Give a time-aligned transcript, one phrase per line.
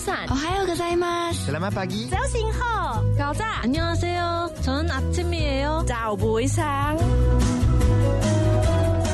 [0.00, 1.30] 晨，我还有个在吗？
[1.32, 2.08] Selamat pagi.
[2.08, 5.84] 早晨好，搞炸，안녕하세요。저는아침이에요。
[5.86, 6.96] 早会上，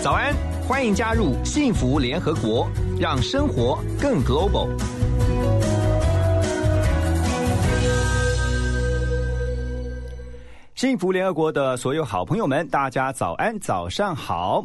[0.02, 0.32] 早安，
[0.68, 4.68] 欢迎加入幸福联合国，让生活更 global。
[10.74, 14.64] 幸福联合国的所有好朋友们，大家早安，早上好！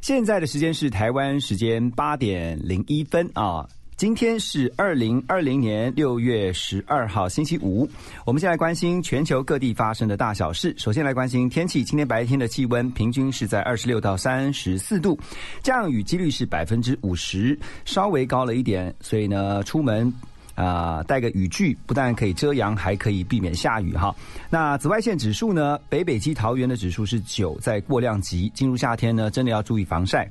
[0.00, 3.66] 现在的时间是台湾时间八点零一分啊。
[3.97, 7.89] 今天是二零二零年六月十二号星期五，
[8.25, 10.71] 我们先来关心全球各地发生的大小事。
[10.77, 15.17] 首先来关心天气，今天白天的气温平均是在二十六到三十四度，
[15.63, 20.13] 降雨几率是百分之五十，稍微高了一点，所以呢，出门。
[20.53, 24.15] 啊、带个雨具，不但可以遮阳，还可以避免下雨哈。
[24.49, 25.79] 那紫外线指数呢？
[25.87, 28.51] 北北基桃园的指数是九，在过量级。
[28.55, 30.27] 进入夏天呢，真的要注意防晒。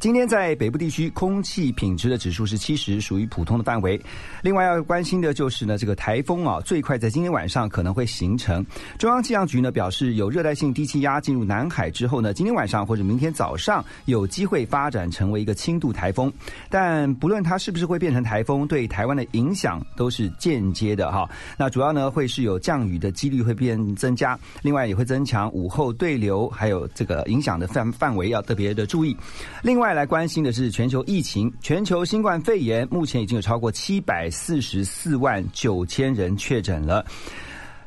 [0.00, 4.00] 今天在北部地区空气品质的指数是七十，属于普通的范围。
[4.42, 8.64] 另外要关心的就是呢，这个台风啊，最快在今天晚上可能会形成。
[8.98, 16.30] 中央气象局呢表示，有热带性低气压进入南海之后呢，今天晚上或者明天早上有机会发展成为一个轻度台风。
[16.68, 21.26] 但不论它是不是会变成台风，对台湾的影响都是间接的哈。
[21.56, 29.16] 那主要呢会是有降雨的几率会变增加，另外也会增强午后对流，还有这个影响的范范围要特别的注意。
[29.62, 37.04] 另外外来关心的是全球疫情，全球新冠肺炎目前已经有超过七百四十四万九千人确诊了。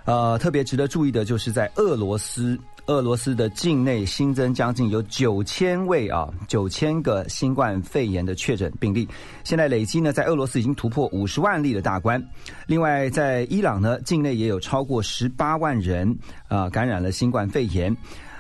[0.06, 9.10] 呃，特别值得注意的就是在俄罗斯，俄罗斯的境内新增将近有九千位啊，九千个新冠肺炎的确诊病例。
[9.44, 12.24] 现在累计呢，在俄罗斯已经突破五十万例的大关。
[12.68, 16.16] 另外，在伊朗呢，境内也有超过十八万人
[16.48, 17.98] 啊、感染了新冠肺炎。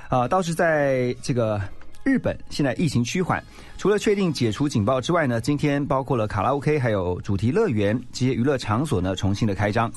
[0.09, 1.59] 啊、倒是在这个
[2.07, 3.43] 日本，现在疫情趋缓，
[3.77, 9.91] 除了确定解除警报之外呢，今天包括了卡拉 OK 还有主题乐园这些娱乐场所呢，重新的开张。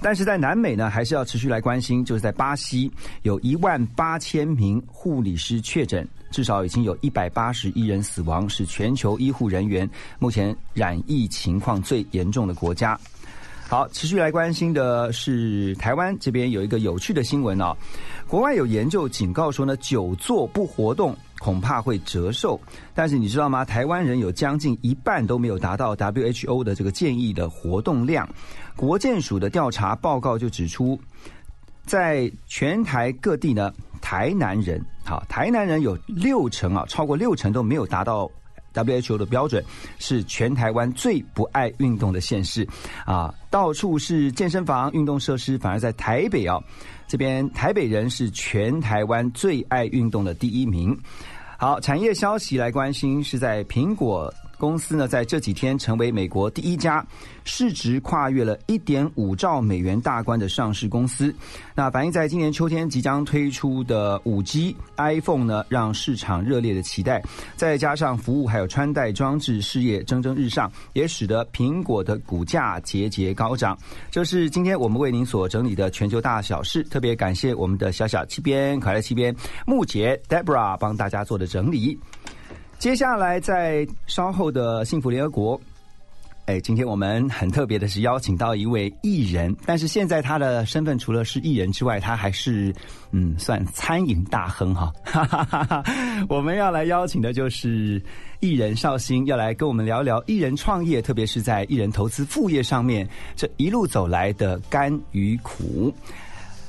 [0.00, 9.88] 但是在南美呢，还是要持续来关心，就是在巴西有一万八千名护理师确诊，至少已经有一百八十一人死亡，是全球医护人员
[10.18, 12.98] 目前染疫情况最严重的国家。
[13.66, 17.74] 好，持续来关心的是台湾这边有一个有趣的新闻啊、
[18.28, 22.60] 国外有研究警告说呢，久坐不活动恐怕会折寿。
[22.94, 23.64] 但是你知道吗？
[23.64, 28.28] 台湾人有将近一半都没有达到 WHO 的这个建议的活动量。
[28.76, 31.00] 国健署的调查报告就指出，
[31.84, 38.30] 在全台各地呢，台南人，好，台南人有六成啊，超过六成都没有达到
[38.74, 39.64] WHO 的标准，
[39.98, 42.66] 是全台湾最不爱运动的县市
[43.06, 46.60] 啊，到处是健身房、运动设施，反而在台北啊，
[47.06, 50.98] 这边台北人是全台湾最爱运动的第一名。
[51.56, 54.32] 好，产业消息来关心是在苹果
[54.64, 57.04] 公司呢，在这几天成为美国第一家
[57.44, 61.34] 市值跨越了一点五兆美元大关的上市公司。
[61.74, 67.22] 那反映在今年秋天即将推出的五 G iPhone 呢，让市场热烈的期待。
[67.56, 73.76] 再加上服务还有穿戴装置事业蒸蒸日上，也使得苹果的股价节节高涨。
[74.10, 79.36] 这是今天我们为您所整理的全球大小事，特别感谢我们的小小七边可爱七边
[79.66, 81.98] 木杰 Debra 帮大家做的整理。
[82.84, 85.58] 接下来在稍后的幸福联合国。
[86.44, 92.74] 哎，今天我们很特别的是邀请到一位艺人，但是现在他的身份除了是艺人之外，他还是
[93.10, 94.92] 嗯算餐饮大亨哈。
[95.02, 95.82] 哈哈哈
[96.28, 98.02] 我们要来邀请的就是
[98.40, 105.90] 艺人绍兴，要来跟我们聊聊艺人创业，特别是在艺人投资副业上面这一路走来的甘与苦。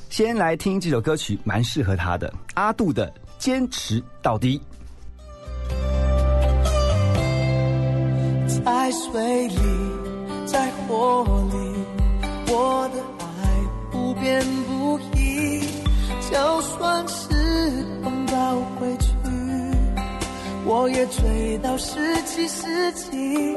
[0.08, 3.06] 先来听这首歌曲，蛮适合他的，阿杜的
[3.36, 4.58] 《坚持到底》。
[8.66, 9.56] 在水里，
[10.44, 11.56] 在火里，
[12.52, 13.32] 我的爱
[13.92, 15.60] 不变不移。
[16.28, 17.28] 就算时
[18.02, 19.06] 光倒回去，
[20.64, 23.56] 我也追到十七世纪。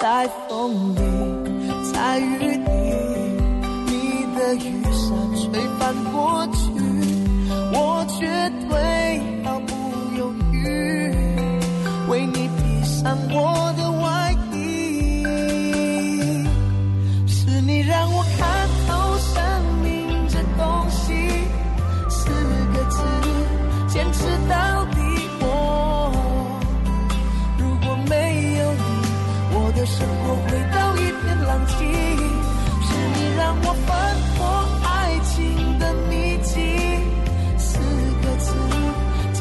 [0.00, 1.00] 在风里，
[1.92, 2.66] 在雨里，
[3.86, 6.72] 你的雨伞吹翻过去，
[7.72, 8.26] 我绝
[8.68, 9.72] 对毫不
[10.18, 11.14] 犹豫，
[12.08, 13.87] 为你披上我的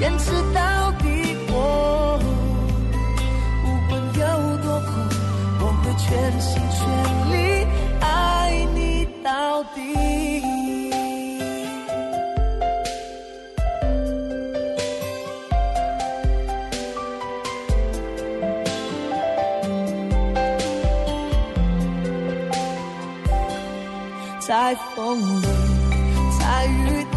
[0.07, 2.17] 坚持到底过，
[3.61, 4.87] 不管有多苦，
[5.59, 6.07] 我会全
[6.39, 6.79] 心全
[7.29, 7.35] 力
[7.99, 9.83] 爱你到底。
[24.39, 25.45] 在风里，
[26.39, 27.16] 在雨里。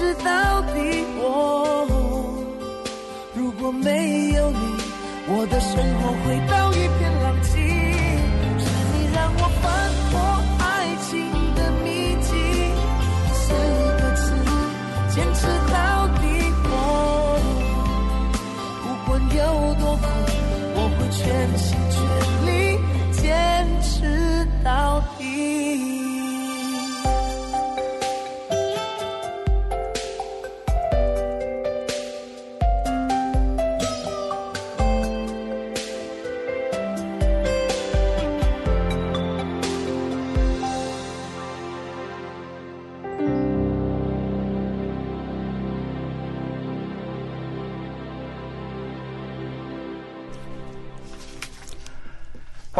[0.00, 1.04] 坚持到底。
[1.18, 1.76] 我
[3.34, 4.58] 如果没有你，
[5.28, 7.50] 我的生活会到一片狼藉。
[8.58, 8.64] 是
[8.94, 9.68] 你让我翻
[10.10, 10.16] 破
[10.64, 10.64] 爱
[11.04, 11.12] 情
[11.54, 12.32] 的秘籍，
[13.34, 13.52] 四
[14.00, 14.24] 个字，
[15.14, 16.24] 坚持到底。
[16.64, 16.74] 我
[18.82, 19.38] 不管有
[19.74, 20.02] 多苦，
[20.76, 21.20] 我会全
[21.58, 21.68] 心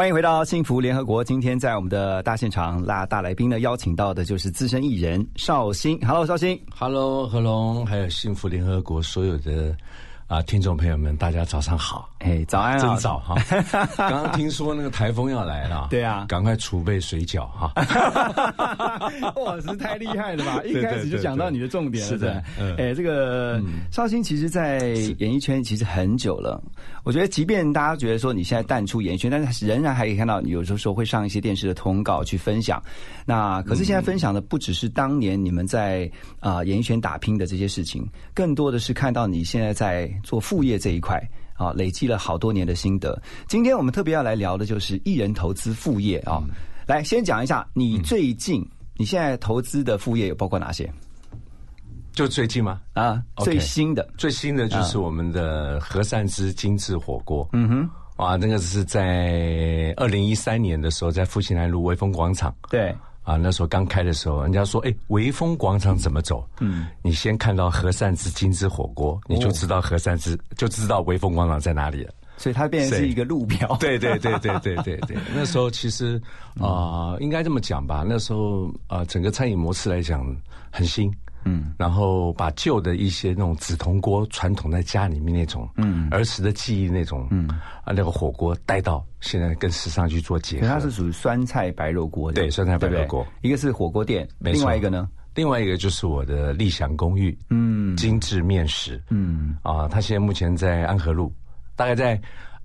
[0.00, 1.23] 欢迎回到幸福联合国。
[1.23, 5.99] 今天在我们的大现场，拉大来宾呢，邀请到的就是资深艺人绍兴。
[6.00, 6.58] Hello，绍兴。
[6.75, 9.76] Hello，何龙，还有幸福联合国所有的
[10.31, 12.09] 啊听众朋友们，大家早上好。
[12.21, 12.79] 哎，早安啊！
[12.79, 13.35] 真早哈！
[13.99, 17.73] 刚刚听说那个台风要来了，对啊赶快储备水饺哈！
[19.43, 20.62] 哇，是太厉害了吧！
[20.62, 22.41] 一开始就讲到你的重点了，是的
[22.79, 23.61] 哎，这个
[23.91, 24.79] 绍兴其实，在
[25.19, 26.62] 演艺圈其实很久了。
[27.03, 32.81] 我觉得，即便大家觉得说你现在淡出演艺圈，但是仍然还可以看到你有时候会上一些电视的通告去分享。
[33.25, 41.20] 那可是现在分享的不只是当年你们在啊、演艺圈打拼的这些事情，更多的是看到你现在在做副业这一块。
[41.55, 43.20] 啊，累积了好多年的心得。
[43.46, 46.43] 今天我们特别要来聊的就是艺人投资副业啊。
[46.86, 50.91] 来，先讲一下你最近、你现在投资的副业有包括哪些
[52.12, 52.81] 就最近吗？
[52.94, 57.46] 啊最新的最新的就是我们的和善之精致火锅。
[57.53, 62.55] 嗯哼，哇，那个是在二零一三年的时候，在复兴南路威风广场。
[62.70, 62.96] 对
[63.31, 66.44] 啊，那时候刚开的时候，人家说，哎，威风广场怎么走？
[66.58, 72.13] 嗯，你先看到和善之金枝火锅，你就知道和善之，就知道威风广场在哪里了。
[72.37, 73.77] 所以它变成是一个路标。
[73.77, 76.20] 对对对对对对对，那时候其实
[76.58, 80.27] 啊、呃应该这么讲吧，那时候啊、呃整个餐饮模式来讲
[80.70, 81.13] 很新。
[81.44, 90.67] 嗯，然后把旧的一些那种紫铜锅，传统在家里面那种，嗯，儿时的记忆那种，嗯，啊，那个火锅带到现在跟时尚去做结合。
[90.67, 93.27] 它是属于酸菜白肉锅的，对酸菜白肉锅。
[93.43, 95.09] 一个是火锅店，另外一个呢？
[95.37, 101.32] 另外一个就是我的立祥公寓，嗯，精致面食，嗯，啊，它现在目前在安和路，
[101.77, 102.20] 大概在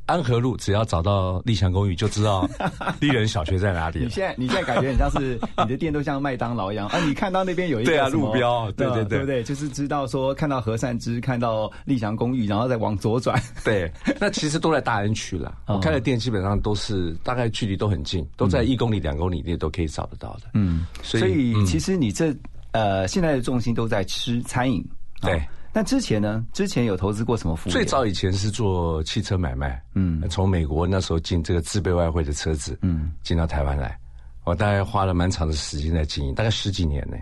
[0.06, 2.48] 安和路，只要找到立祥公寓，就知道
[3.00, 4.06] 丽人小学在哪里了。
[4.06, 7.00] 你现在你现在感觉很像是你的店都像麦当劳一样啊！
[7.06, 9.44] 你看到那边有一个对啊路标对对对对不对？
[9.44, 13.42] 就是知道说看到和善之，看到立祥公寓，然后再往左转。
[13.64, 15.56] 对，那其实都在大安区了。
[15.68, 20.50] 哦我开的店基本上都是大概距离都很近，都在一公里、两公里内都可以找得到的。
[20.54, 22.34] 嗯，所所以以其实你这
[22.72, 24.86] 呃现在的重心都在吃餐饮。
[25.22, 25.46] 对啊
[25.76, 26.42] 那之前呢？
[26.54, 27.74] 之前有投资过什么副业？
[27.74, 34.00] 最早以前是做汽车买卖，嗯，从美国那时候进这个自备外汇的车子，嗯，进到台湾来，
[34.46, 37.18] 我大概花了蛮长的时间在经营，大概十几年呢。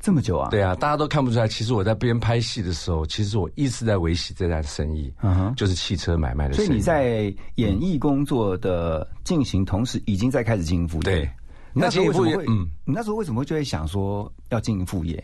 [0.00, 0.48] 这么久啊？
[0.48, 6.66] 对啊，大家都看不出来，其实我在边拍戏的时候，其实我一直在维系这单生意，嗯哼就是汽车买卖的生意。
[6.66, 11.02] 所以你在演艺工作的进行同时，已经在开始经营副业。
[11.02, 11.30] 对
[11.74, 12.46] 你那时候为什么会？
[12.48, 15.22] 嗯你那时候为什么会就会想说要经营副业？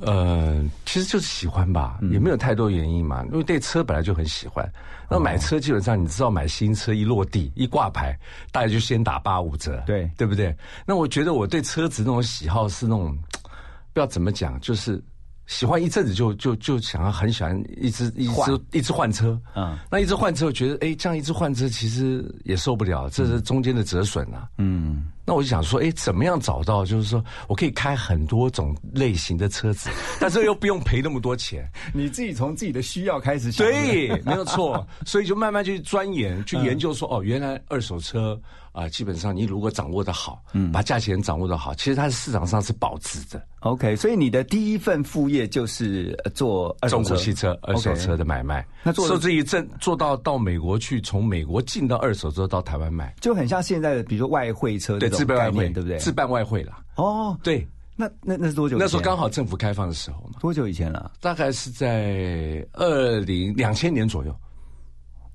[0.00, 3.24] 呃，其实就是喜欢吧，嗯也没有太多原因嘛。
[3.30, 4.68] 因为对车本来就很喜欢。
[5.10, 8.18] 那买车基本上你知道，买新车一落地一挂牌，
[8.50, 10.56] 大家就先打八五折，对对不对？
[10.86, 13.48] 那我觉得我对车子那种喜好是那种，不
[13.94, 15.02] 知道怎么讲，就是
[15.46, 24.48] 喜欢一阵子就就就想要很喜欢一直一直一直换车，嗯那一直换车，我觉得哎，这样一直换车其实也受不了，这是中间的折损啊。
[24.58, 26.84] 嗯，那我就想说，哎，怎么样找到？
[26.84, 31.68] 就是说我可以开很多种类型的车子， 但是又不用赔那么多钱。
[31.92, 34.86] 你自己从自己的需要开始想，对，没有错。
[35.04, 38.40] 所以就慢慢去钻研、去研究说，哦，原来二手车
[38.72, 43.40] 啊、基本上你如果掌握的好，嗯，把价钱掌握的好，其实它在市场上是保值的。
[43.60, 55.98] OK，所以你的第一份副业就是呃做二中国汽车、二手车的买卖，那做的受这一阵做到到美国去，从美国进到二手车到台湾卖，就很像现在的，比如说外汇车对，自办外汇，对不对？
[55.98, 58.84] 自办外汇啦，哦，对，那那那是多久以前？
[58.86, 61.12] 那时候刚好政府开放的时候嘛，多久以前了？
[61.20, 64.34] 大概是在二零两千年左右，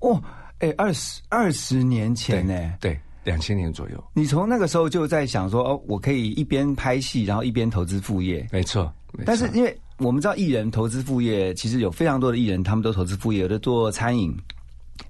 [0.00, 0.20] 哦，
[0.58, 2.74] 哎，二十二十年前呢？
[2.80, 8.46] 对，两千年左右，你从那个时候就在想说，哦，我可以一边拍戏，然后一边投资副业。
[8.50, 8.90] 没错。
[9.12, 14.34] 没错但是因为我们知道艺人投资副业，其实有非常多的艺人，他们都投资副业，有的做餐饮，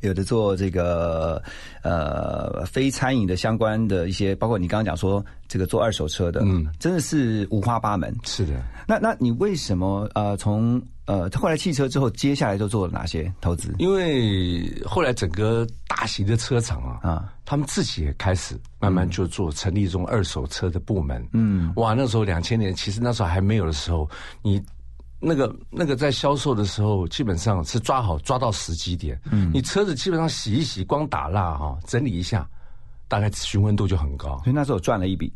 [0.00, 1.42] 有的做这个
[1.83, 8.14] 呃非餐饮的相关的一些，包括你刚刚讲说这个做二手车的，嗯，真的是五花八门。
[8.25, 8.52] 是的，
[8.87, 13.75] 那那你为什么呃从呃后来汽车之后，接下来都做了哪些投资？
[13.78, 21.26] 因为后来整个大型的车厂啊，啊他们自己也开始慢慢就做成立这种二手车的部门。
[21.33, 24.09] 嗯，哇，那时候两千年，其实那时候还没有的时候，
[24.42, 24.62] 你
[25.20, 29.20] 那个那个在销售的时候，基本上是抓好抓到时机点。
[29.30, 32.48] 嗯，你车子基本上洗一洗，光打蜡哈、整理一下，
[33.08, 34.40] 大概询问度就很高。
[34.44, 35.32] 所以那时候赚了一笔，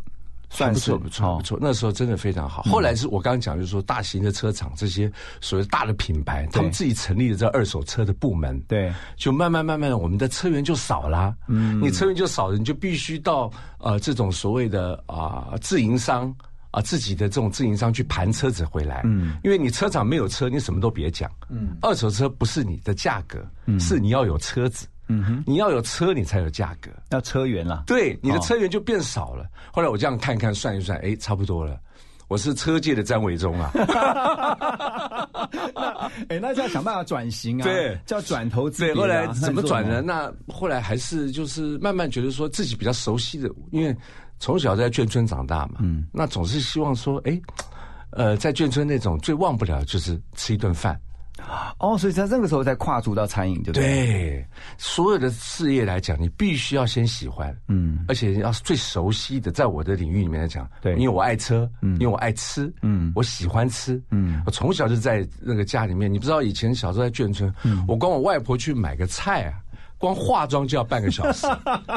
[0.50, 2.62] 算是不错不错哦不错，那时候真的非常好。
[2.62, 5.10] 后来是我刚刚讲，就是说大型的车厂这些
[5.40, 11.34] 所谓大的品牌，他们自己成立了这二手车的部门，对，就慢慢慢慢的，我们的车源就少了。
[11.48, 16.32] 嗯，你车源就少了，你就必须到呃这种所谓的啊、自营商。
[16.72, 23.38] 啊，自己的这种自营商去盘车子回来，嗯，因为你车厂没有车，你什么都别讲，嗯，二手车不是你的价格，
[23.78, 27.84] 是你要有车子，嗯哼，你要有车，你才有价格，要车源啦。
[27.86, 29.46] 对，你的哦车源就变少了。
[29.70, 31.78] 后来我这样看看算一算，哎，差不多了。
[32.28, 33.70] 我是车界的张伟忠啊，
[36.30, 37.98] 哎，那就要想办法转型啊，对。
[38.06, 39.00] 叫转投资别对。
[39.02, 40.00] 后来怎么转呢？
[40.00, 43.94] 那那后来还是就是慢慢觉得说自己比较熟悉的，因为
[44.42, 47.40] 从小在眷村长大嘛，嗯，那总是希望说，哎，
[48.10, 51.00] 呃，在眷村那种最忘不了就是吃一顿饭。
[51.78, 53.82] 哦，所以在那个时候再跨足到餐饮，对不对？
[53.82, 54.46] 对，
[54.78, 69.61] 所有的事业来讲，你必须要先喜欢，嗯，而且要是最熟悉的，在我的领域里面来讲，对因为我爱车，嗯，因为我爱吃，嗯，我喜欢吃，嗯，我从小就在那个家里面，你不知道以前小时候在眷村，嗯我跟我外婆去买个菜啊。
[70.02, 71.46] 光化妆就要半个小时，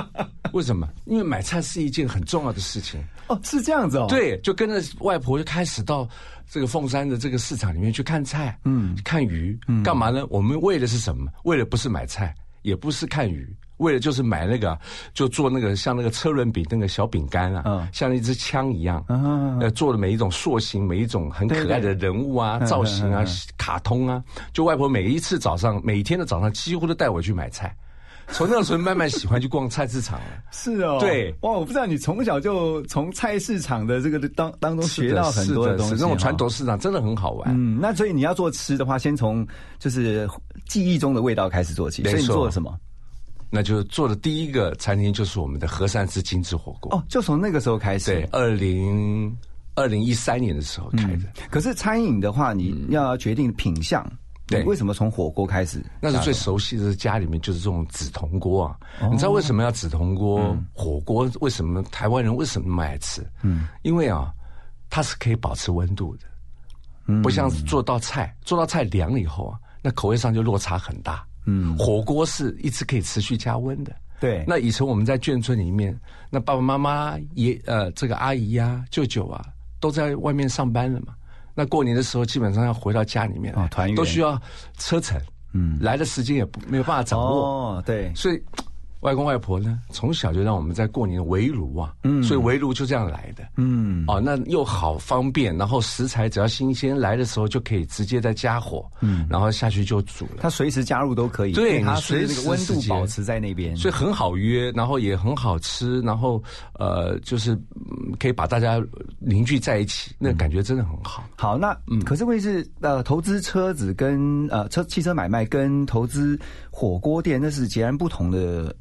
[0.53, 0.87] 为什么？
[1.05, 3.03] 因为买菜是一件很重要的事情。
[3.27, 6.07] 哦，是这样子哦。，对，就跟着外婆就开始到
[6.47, 10.23] 这个凤山的这个市场里面去看菜，嗯，看鱼，干嘛呢？
[10.29, 11.31] 我们为的是什么？
[11.45, 12.31] 为的不是买菜，
[12.61, 14.77] 也不是看鱼，为了就是买那个，
[15.15, 23.25] 就做那个像那个车轮饼那个小饼干啊，嗯像一支枪一样，嗯呃，做的每一种塑形，每一种很可爱的人物啊、造型啊、
[23.57, 27.75] 卡通啊，就外婆每一次早上，每天的早上几乎都带我去买菜。
[28.29, 30.43] 从那个时候慢慢喜欢去逛菜市场了。
[30.51, 30.97] 是哦。
[30.99, 37.53] 对哇，我不知道你从小就从菜市场的这个当当中学到很多的东西，是那种传统市场真的很好玩。
[37.55, 39.45] 嗯，那所以你要做吃的话，先从
[39.79, 40.27] 就是
[40.67, 42.03] 记忆中的味道开始做起。
[42.03, 42.75] 所以你做了什么？
[43.51, 46.93] 那就做的第一个餐厅就是我们的和善之精致火锅。
[46.93, 48.11] 哦，就从那个时候开始。
[48.11, 49.33] 对，二零
[49.75, 54.05] 二零一三年的时候开的，可是餐饮的话，你要决定品相，
[54.47, 55.83] 对为什么从火锅开始？
[55.99, 58.77] 那是最熟悉的，家里面就是这种紫铜锅啊。
[59.09, 61.29] 你知道为什么要紫铜锅、火锅？
[61.41, 63.25] 为什么台湾人为什么那么爱吃？
[63.41, 64.31] 嗯，因为啊，
[64.89, 71.25] 它是可以保持温度的，不像做道菜，做道菜凉了以后啊，那口味上就落差很大。
[71.45, 73.95] 嗯，火锅是一直可以持续加温的。
[74.19, 75.99] 对，那以前我们在眷村里面，
[76.29, 79.45] 那爸爸妈妈也呃这个阿姨呀、舅舅啊，
[79.79, 81.13] 都在外面上班了嘛。
[81.55, 83.55] 那过年的时候，基本上要回到家里面
[83.95, 84.39] 都需要
[84.77, 85.19] 车程，
[85.53, 88.43] 嗯，来的时间也不没有办法掌握，哦，对，所以
[89.01, 100.37] 外公外婆呢，从小就让我们在过年围炉啊，嗯，所以围炉就这样来的，嗯，哦，那又好方便，然后食材只要新鲜，来的时候就可以直接在加火，嗯，然后下去就煮了。
[100.39, 106.41] 它随时加入都可以，对，它随时温度保持在那边，所以很好约，然后也很好吃，然后
[106.73, 107.55] 呃，就是
[108.17, 108.83] 可以把大家
[109.19, 111.23] 凝聚在一起，那感觉真的很好。
[111.35, 116.39] 好，那嗯，可是问题是呃，投资车子跟呃车汽车买卖跟投资
[116.71, 118.75] 火锅店那是截然不同的。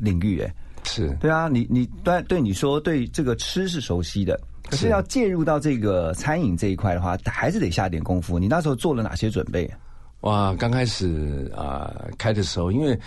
[0.00, 0.54] 领域哎，
[0.84, 4.38] 是对啊，你你对对你说对这个吃是熟悉的，
[4.70, 8.38] 可是要介入到这个餐饮这一块的话，还是得下点功夫。
[8.38, 9.70] 你那时候做了哪些准备？
[10.20, 12.98] 哇，刚开始啊开的时候，因为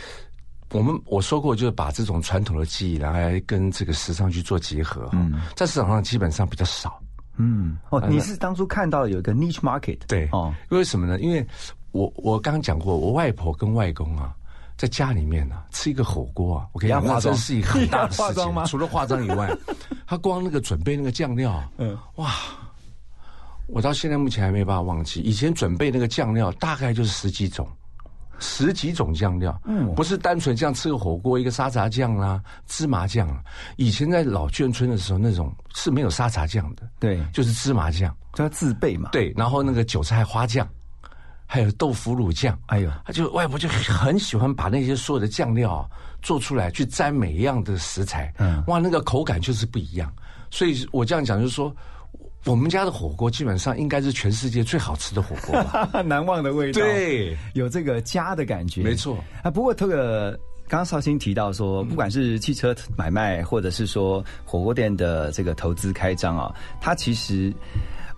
[0.71, 7.01] 我们我说过，就是把这种传统的技艺来跟这个时尚去做结合嗯，在市场上基本上比较少。
[7.37, 11.19] 嗯，哦，你是当初看到有一个 niche market，对哦，因为什么呢？
[11.19, 11.45] 因为
[11.91, 14.35] 我我刚刚讲过，我外婆跟外公啊。
[14.81, 18.65] 在家里面呢，吃一个火锅啊，我跟你讲，真是一个很大 的事情。
[18.65, 19.55] 除了化妆以外，
[20.07, 22.33] 他光那个准备那个酱料，嗯，哇，
[23.67, 25.21] 我到现在目前还没办法忘记。
[25.21, 27.67] 以前准备那个酱料大概就是十几种，
[28.39, 33.29] 十几种酱料，嗯，不是单纯这样吃个火锅，一个沙茶酱啦、芝麻酱。
[33.77, 39.11] 以前在老眷村的时候，那种是没有沙茶酱的，对，就是芝麻酱，就要自备嘛。
[39.11, 40.67] 对，然后那个韭菜花酱。
[41.53, 45.85] 还有豆腐乳酱，哎呦，他就外婆就很喜欢把那些所有的酱料
[46.21, 50.09] 做出来，去沾每一样的食材，嗯，哇，那个口感就是不一样。
[50.49, 51.75] 所以我这样讲就是说，
[52.45, 59.21] 我们家的火锅基本上应该是全世界最好吃的火锅吧， 难忘的味道，对，有这个家的感觉，没错。
[59.43, 60.31] 啊，不过这个
[60.69, 67.53] 刚刚绍兴提到说，不管是汽车买卖，或者是说火锅店的这个投资开张啊，它其实。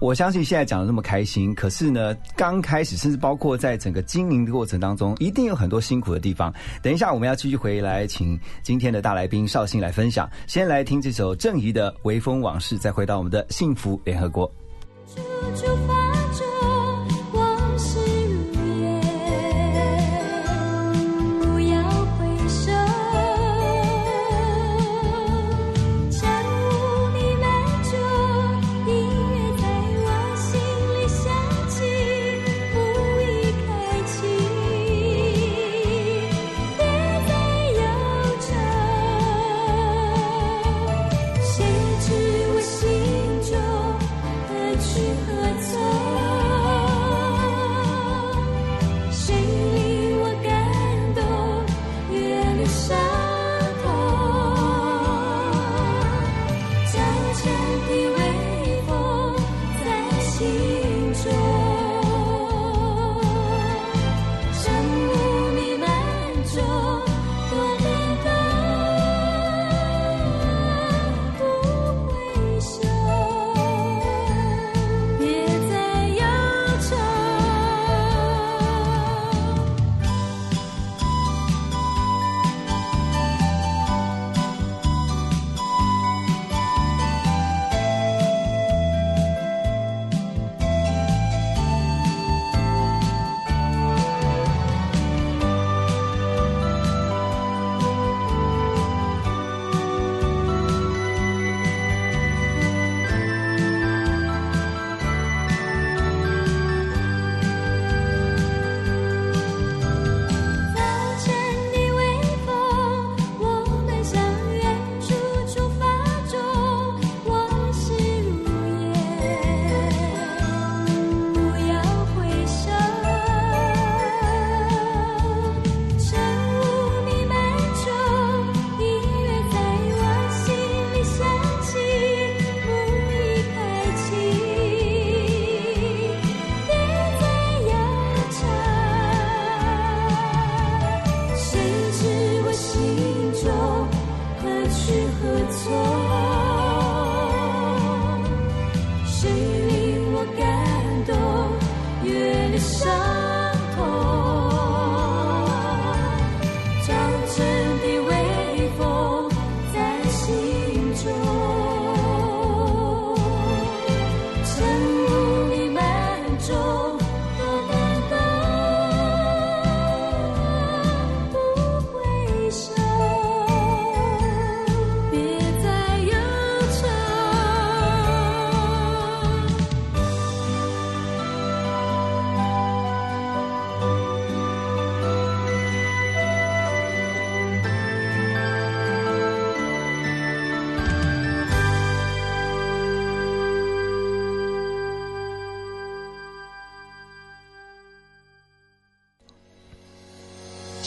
[0.04, 6.54] 我相信现在讲的那么开心，可是呢，刚开始甚至包括在整个经营的过程当中，一定有很多辛苦的地方。
[6.82, 10.30] 等一下我们要继续回来，请今天的大来宾绍兴来分享。
[10.46, 14.52] 先来听这首郑怡的《微风往事》，再回到我们的幸福联合国。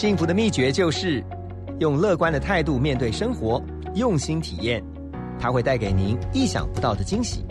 [0.07, 1.21] 幸福的秘诀就是
[1.81, 3.61] 用乐观的态度面对生活，
[3.97, 4.81] 用心体验，
[5.37, 7.45] 它会带给您意想不到的惊喜。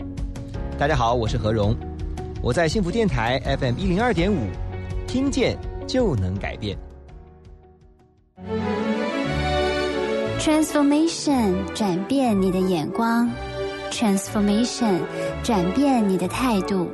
[0.78, 1.76] 大家好，我是何荣，
[2.40, 4.38] 我在幸福电台 FM 一零二点五，
[5.06, 5.54] 听见
[5.86, 6.78] 就能改变。
[10.40, 13.30] Transformation 转变你的眼光
[13.90, 15.00] ，Transformation
[15.42, 16.88] 转变你的态度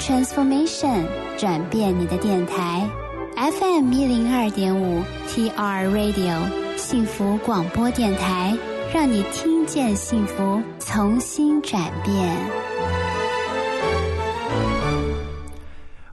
[0.00, 1.04] ，Transformation
[1.36, 2.88] 转变你的电台
[3.36, 8.56] ，FM 一零二点五 TR Radio 幸福广播电台，
[8.94, 12.36] 让你听见幸福，重新转变。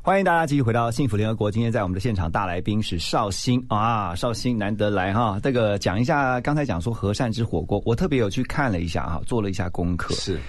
[0.01, 1.51] 欢迎大家继续回到幸福联合国。
[1.51, 5.39] 今天在我们的现场大来宾是绍兴啊，绍兴难得来哈。
[5.43, 10.13] 这个讲一下，刚才讲说和善之火锅，我特别有去看了一下哈，做了一下功课。
[10.15, 10.39] 是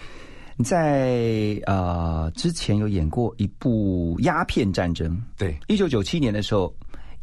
[0.61, 6.71] 你在呃之前有演过一部鸦片战争，对，一九九七年的时候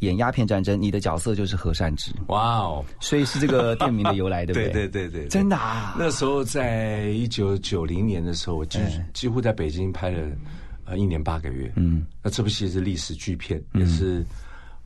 [0.00, 4.72] 演鸦片战争，你的角色就是和善之，哇哦，所以是这个店名的由来，对不对？
[4.72, 5.94] 对对对对，真的啊。
[5.96, 8.80] 那时候在一九九零年的时候，我几
[9.14, 10.26] 几乎在北京拍了
[10.84, 11.72] 呃一年八个月。
[11.76, 14.26] 嗯，那这部戏是历史巨片，也是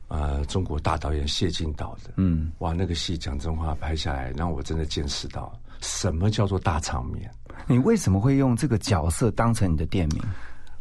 [0.09, 2.11] 呃中国大导演谢晋导的。
[2.17, 7.27] 嗯，哇，那个戏讲真话拍下来，让我真的见识到什么叫做大场面。
[7.67, 10.21] 你为什么会用这个角色当成你的店名？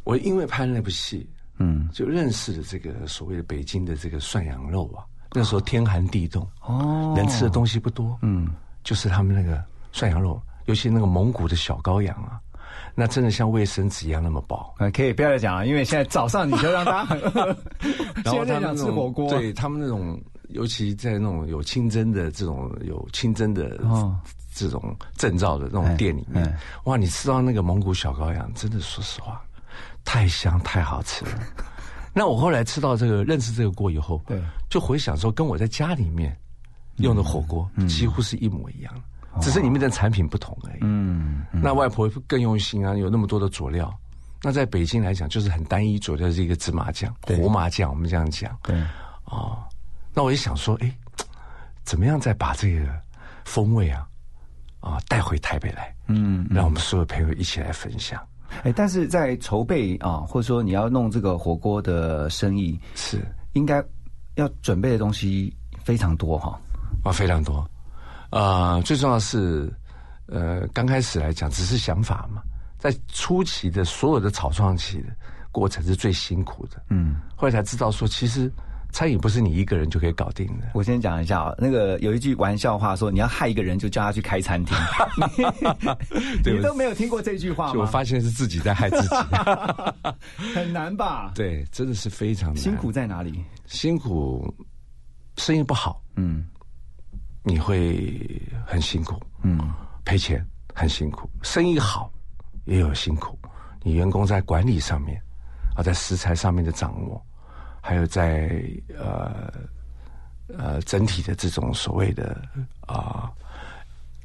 [0.04, 5.04] 我因为拍那部戏，嗯，就认识了这个所谓的北京的这个涮羊肉啊。
[5.34, 8.48] 那时候天寒地冻，哦，能吃的东西不多，嗯，
[8.84, 12.38] 就是他们那个涮羊肉，尤其那个蒙古的小羔羊啊，
[12.94, 14.74] 那真的像卫生纸一样那么薄。
[14.76, 17.46] 啊，可以不要再讲了，因为现在早上你就让大家很饿，
[18.24, 24.14] 然后现在想他们吃火锅，对他们那种，尤其在那种有清真的这种有清真的哦
[24.54, 29.42] 这种证照的那种店里面哇，你吃到那个蒙古小羔羊，真的说实话，
[30.04, 31.30] 太香太好吃了。
[32.14, 36.36] 那我后来吃到这个认识这个锅以后，对，就回想说，跟我在家里面
[36.96, 38.94] 用的火锅几乎是一模一样，
[39.40, 40.80] 只是里面的产品不同而已。
[40.82, 43.92] 嗯，那外婆更用心啊，有那么多的佐料。
[44.42, 48.54] 那在北京来讲，就是很单一佐料，是一个芝麻酱、胡麻酱，我们这样讲。
[48.62, 48.76] 对，
[49.24, 49.64] 哦，
[50.12, 50.94] 那我也想说，哎，
[51.84, 52.86] 怎么样再把这个
[53.44, 54.06] 风味啊
[54.82, 55.94] 啊带回台北来？
[56.08, 58.20] 嗯，让我们所有朋友一起来分享。
[58.64, 63.82] 哎，但是在筹备啊，或者说你要弄这个火锅的生意，是应该
[64.34, 66.60] 要准备的东西非常多哈。
[67.02, 67.66] 啊，非常多。
[68.28, 69.72] 啊、最重要的是，
[70.26, 72.42] 呃，刚开始来讲只是想法嘛，
[72.78, 75.08] 在初期的所有的草创期的
[75.50, 76.82] 过程是最辛苦的。
[76.90, 78.52] 嗯，后来才知道说，其实
[78.92, 80.68] 餐饮不是你一个人就可以搞定的。
[80.74, 84.76] 我先讲一下啊，那个有一句玩笑话说，你要害一个人就叫他去开餐厅，
[86.44, 87.72] 你你都没有听过这句话吗？
[87.72, 89.14] 就我发现是自己在害自己。
[90.54, 91.32] 很难吧？
[91.34, 93.42] 对，真的是非常难辛苦在哪里？
[93.66, 94.54] 辛苦，
[95.36, 96.44] 生意不好，嗯
[97.42, 99.72] 你会很辛苦，嗯
[100.04, 102.12] 赔钱很辛苦；生意好
[102.66, 103.38] 也有辛苦，
[103.82, 105.20] 你员工在管理上面，
[105.74, 107.20] 啊，在食材上面的掌握，
[107.84, 108.62] 还有在
[108.96, 109.52] 呃
[110.56, 112.40] 呃整体的这种所谓的
[112.86, 113.28] 啊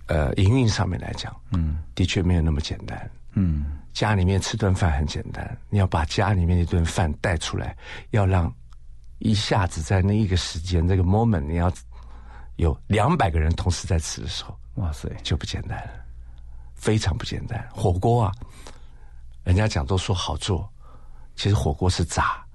[0.06, 3.12] 呃营运上面来讲，嗯，的确没有那么简单。
[3.34, 7.76] 嗯家里面吃顿饭很简单，你要把家里面那顿饭带出来，
[8.12, 8.54] 要让
[9.18, 11.74] 一下子在那一个时间这个 moment，你要
[12.58, 16.06] 有两百个人同时在吃的时候，哇塞，就不简单了，
[16.76, 17.68] 非常不简单。
[17.72, 18.32] 火锅啊，
[19.44, 20.72] 人家讲都说好做，
[21.36, 22.46] 其实火锅是炸，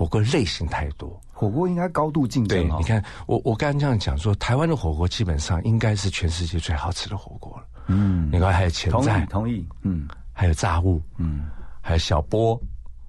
[0.00, 1.20] 火锅类型太多。
[1.30, 2.76] 火锅应该高度竞对，争哦。
[2.80, 7.66] 你看我我刚刚这样讲说，台湾的火锅基本上应该是全世界最好吃的火锅了。
[7.88, 11.50] 嗯，你看还有前同菜意，同意，嗯还有炸物，嗯，
[11.82, 12.58] 还有小波，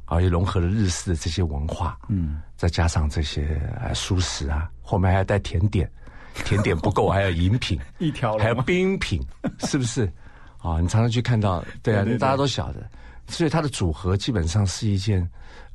[0.04, 5.90] 还有融合了日式的这些文化，嗯，再加上这些呃熟食啊，后面还要带甜点，
[6.44, 9.26] 甜点不够还有饮品， 一条龙还有冰品，
[9.60, 10.12] 是不是？
[10.58, 12.86] 啊，你常常去看到，对啊，对对对大家都晓得，
[13.32, 15.28] 所以它的组合基本上是一件，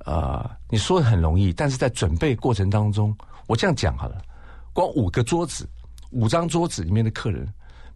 [0.04, 3.16] 呃，你说的很容易，但是在准备过程当中，
[3.48, 4.22] 我这样讲好了，
[4.72, 5.68] 光五个桌子，
[6.10, 7.46] 五张桌子里面的客人。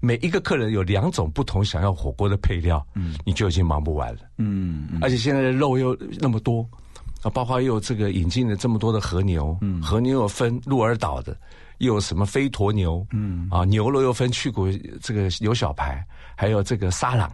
[0.03, 4.21] 每一个客人有两种不同想要火锅的配料，嗯，你就已经忙不完了。
[4.39, 6.67] 嗯嗯而且现在的肉又那么多，
[7.21, 11.37] 啊，包括又有这个引进了这么多的和牛，嗯，和牛又分鹿儿岛的，
[11.81, 14.69] 又有什么飞驼牛，嗯，啊，牛肉又分去骨
[15.03, 16.03] 这个牛小排，
[16.35, 17.31] 还有这个沙朗，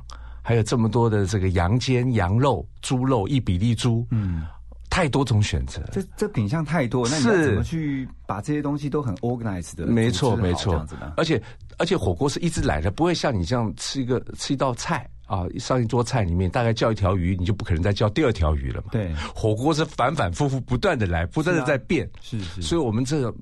[0.46, 4.46] 还有这么多的这个羊肩、羊肉、猪肉、一比例猪，嗯，
[4.88, 5.82] 太多种选择。
[5.90, 9.84] 这这品相太多，那你是怎么去把这些东西都很 organized 的？
[9.86, 11.12] 没错，没错这样子的。
[11.16, 11.42] 而且
[11.78, 18.90] 而且火锅是一直来的，不会像你这样吃一个吃一道菜啊，上一桌菜里面大概叫一条鱼，你就不可能再叫第二条鱼了嘛。
[18.92, 22.08] 对火锅是反反复复不断的来，不断的在变。
[22.20, 23.34] 是是，所以我们这个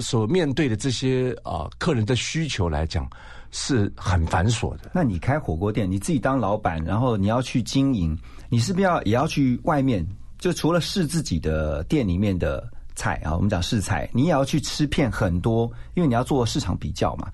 [0.00, 3.04] 所面对的这些啊、客人的需求来讲，
[3.52, 4.90] 是很繁琐的。
[4.92, 10.04] 那你开火锅店，你自己当老板，然后你要去经营，你是不是要也要去外面？
[10.38, 17.30] 就除了试自己的店里面的菜啊，我们讲试菜，你也要去吃遍很多，因为你要做市场比较嘛。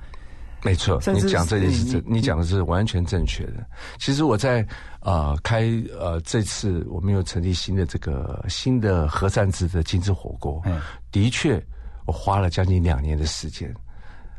[0.62, 3.64] 没错，你讲这件是事，你你讲的是完全正确的。
[3.98, 4.66] 其实我在
[5.00, 10.80] 呃开呃这次我们又成立新的这个新的和善子的精致火锅嗯，
[11.12, 11.64] 的确
[12.06, 13.72] 我花了将近两年的时间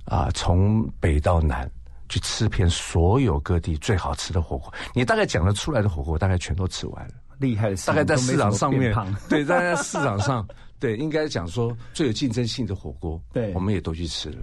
[0.09, 1.69] 啊、从北到南。
[2.11, 7.13] 去吃遍所有各地最好吃的火锅，你大概讲得出来的火锅，大概全都吃完了。
[7.37, 8.91] 厉害的是，大概在市场上面
[9.29, 10.43] 对，大概在市场上，
[10.79, 14.37] 对，应该讲说最有竞争性的火锅，对我们也都去吃了，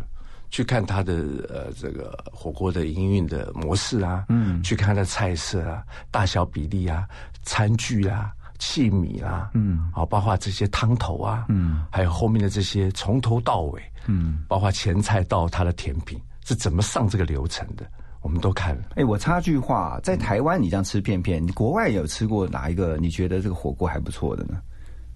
[0.49, 1.15] 去看它的
[1.49, 7.05] 呃这个火锅的营运的模式啊，嗯，去看它的菜色啊、大小比例啊、
[7.43, 17.85] 餐具啊、器皿啊，嗯，好，包括这些汤头啊，嗯，还有后面的这些从头到尾，嗯，包括前菜到它的甜品是怎么上这个流程的，
[18.23, 18.83] 我们都看了。
[18.97, 24.61] 哎，我插句话，在台湾你这样吃片片，你国外有吃过哪一个你觉得这个火锅还不错的呢？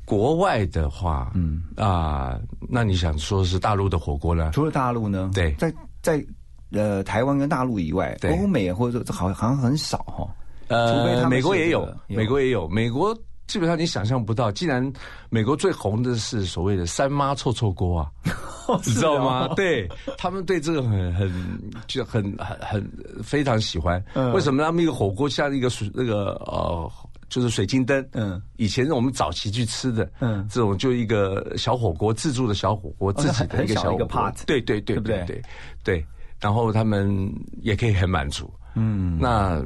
[0.05, 2.37] 国外的话，嗯啊、
[2.68, 4.50] 那你想说是大陆的火锅呢？
[4.53, 5.31] 除了大陆呢？
[5.33, 5.72] 对在
[6.03, 6.24] 在
[6.72, 10.26] 呃台湾跟大陆以外，对欧美或者说好好像很少哈。
[10.68, 13.16] 除非他呃，美国也有美国也有，美国
[13.50, 14.80] 基本上你想象不到，既然
[15.28, 18.10] 美国最红的是所谓的三妈臭臭锅啊，
[18.86, 19.48] 你知道吗？
[19.50, 22.90] 哦对他们对这个很很就很很很
[23.24, 24.02] 非常喜欢。
[24.14, 24.32] 嗯。
[24.32, 26.88] 为什么他们一个火锅像一个水那个呃。
[27.28, 30.44] 就是水晶灯，嗯，以前我们早期去吃的，嗯。
[30.50, 34.08] 这种就一个小火锅，自助的小火锅，自己的一个一个小火锅。
[34.08, 35.42] part 对对对对不对对
[35.84, 36.06] 对，
[36.40, 37.32] 然后他们
[37.62, 39.64] 也可以很满足，嗯，那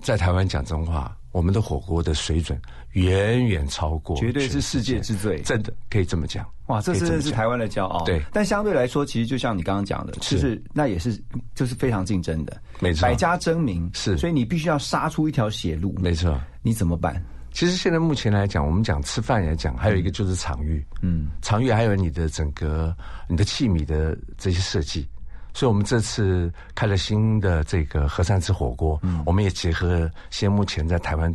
[0.00, 2.60] 在台湾讲真话，我们的火锅的水准
[2.92, 6.46] 远远超过，绝对是世界之最真的可以这么讲。
[6.66, 8.04] 哇，这真的是台湾的骄傲。
[8.04, 11.20] 对但相对来说，其实就像你刚刚讲的，就是那也是
[11.54, 15.94] 就是非常竞争的，没错百家争鸣是所以你必须要杀出一条血路。
[15.98, 16.40] 没错。
[16.62, 17.20] 你怎么办？
[17.50, 22.96] 其实现在目前来讲，我们讲吃饭来讲，还有一个就是场域，嗯，场域还有你的整个
[23.28, 25.06] 你的器皿的这些设计。
[25.54, 31.34] 所以我们这次开了新的这个和善吃火锅，嗯，我们也结合了现目前在台湾，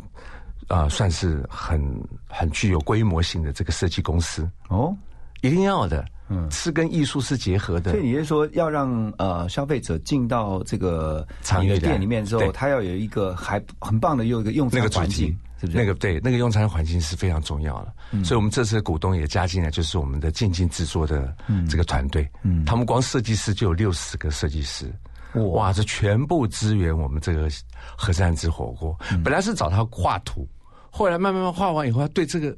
[0.67, 1.81] 啊、算是很
[2.27, 4.95] 很具有规模性的这个设计公司，哦，
[5.41, 7.91] 一定要的，嗯，是跟艺术是结合的。
[7.91, 11.43] 所以，你是说要让呃消费者进到这个你的。
[11.43, 15.77] 场域店里面之后，他要有一个还很棒的又一个用餐环境，是不是？
[15.77, 21.35] 那个对那个用餐环境是非常重要的，所以我们这次的股东也加进来，就是我们的静静制作的
[21.69, 24.93] 这个团队，嗯，他们光设计师就有六十个设计师，
[25.33, 27.49] 哇，这全部支援我们这个
[27.95, 28.97] 和善之火锅。
[29.23, 30.47] 本来是找他画图，
[30.89, 32.55] 后来慢慢慢画完以后，他对这个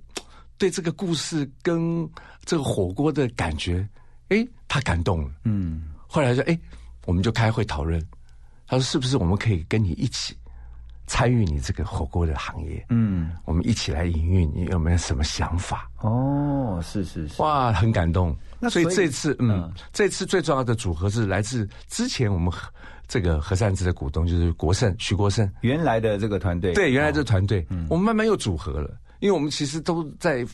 [0.58, 2.08] 对这个故事跟
[2.44, 3.88] 这个火锅的感觉，
[4.28, 6.60] 哎，他感动了，嗯，后来说，哎，
[7.06, 8.02] 我们就开会讨论，
[8.68, 10.36] 他说是不是我们可以跟你一起。
[11.10, 15.90] 参与你这个火锅的行业，嗯，我们一起来营运，你有没有什么想法？
[16.02, 18.30] 哦，是是是，哇，很感动。
[18.70, 19.74] 所以那所以这次，嗯，嗯。
[19.92, 22.72] 这次最重要的组合是来自之前我们和
[23.08, 25.52] 这个和善之的股东，就是国盛徐国盛。
[25.62, 30.46] 原来的这个团队，对，原来这个团队，我们慢慢又组合了，因为我们其实都在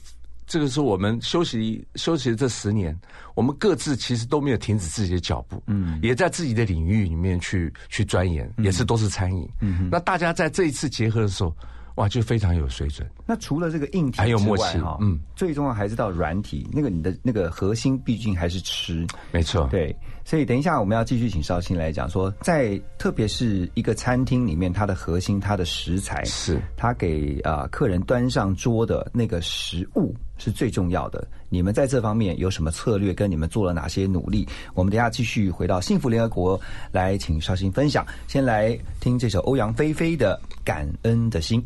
[0.47, 2.97] 这个是我们休息休息的这十年，
[3.33, 11.55] 我们各自其实都没有停止自己的脚步，嗯，也在自己的领域里面去去钻研，也是都是餐饮，嗯，那大家在这一次结合的时候，
[11.95, 13.09] 哇，就非常有水准。
[13.25, 31.27] 那除了这个硬体还有默契哈，嗯，最重要还是到软体，那个你的那个核心毕竟还是吃，没错，对，所以等一下我们要继续请绍兴来讲说，在特别是一个餐厅里面，它的核心、它的食材是它给啊、呃客人端上桌的那个食物是最重要的。
[31.47, 33.13] 你们在这方面有什么策略？
[33.13, 34.47] 跟你们做了哪些努力？
[34.73, 36.59] 我们等一下继续回到幸福联合国
[36.91, 38.03] 来，请绍兴分享。
[38.27, 41.61] 先来听这首欧阳菲菲的《感恩的心》。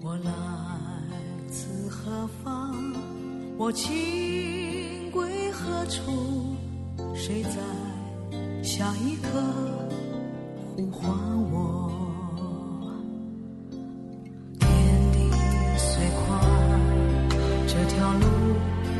[0.00, 0.30] 我来
[1.48, 2.72] 自何方？
[3.58, 6.47] 我情归何处？
[7.14, 7.60] 谁在
[8.62, 9.28] 下一刻
[10.76, 11.10] 呼唤
[11.50, 11.90] 我？
[14.58, 14.68] 天
[15.12, 15.16] 地
[15.76, 16.26] 虽宽，
[17.66, 18.24] 这条路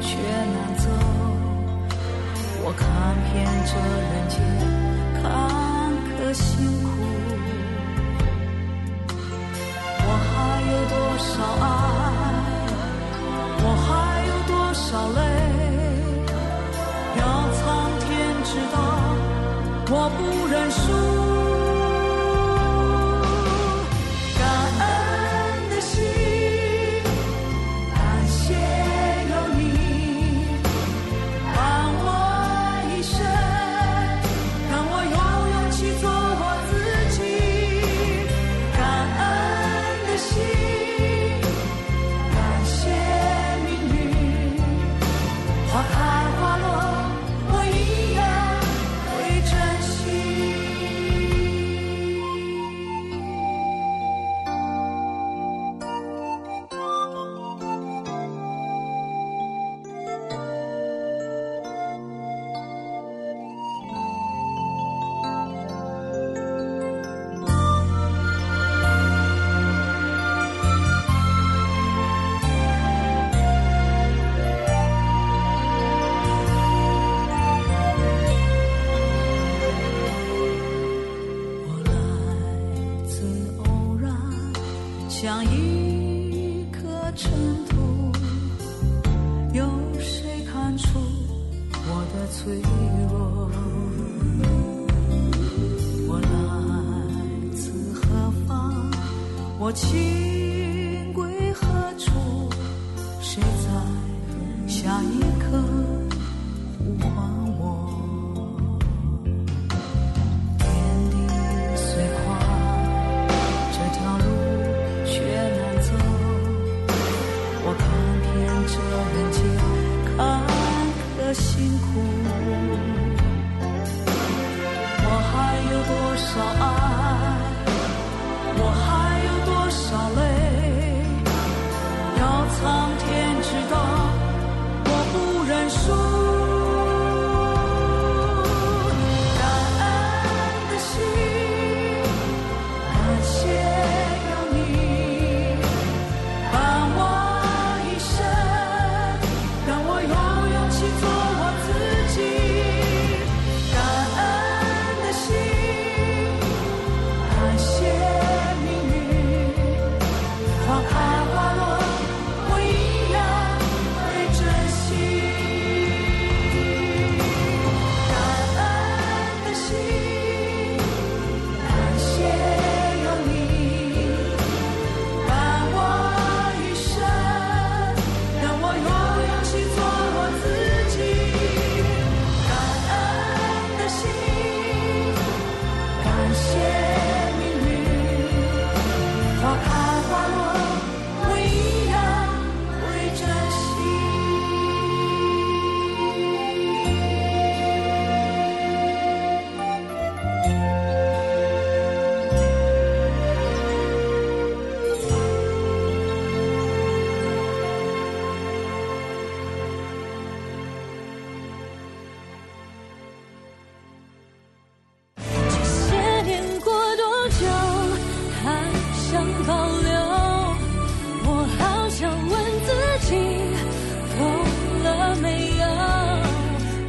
[0.01, 0.89] 却难走。
[2.65, 2.87] 我看
[3.33, 3.73] 遍这
[4.05, 4.37] 人间
[5.23, 5.23] 坎
[6.19, 6.45] 坷辛
[6.83, 6.87] 苦。
[19.91, 20.38] 我不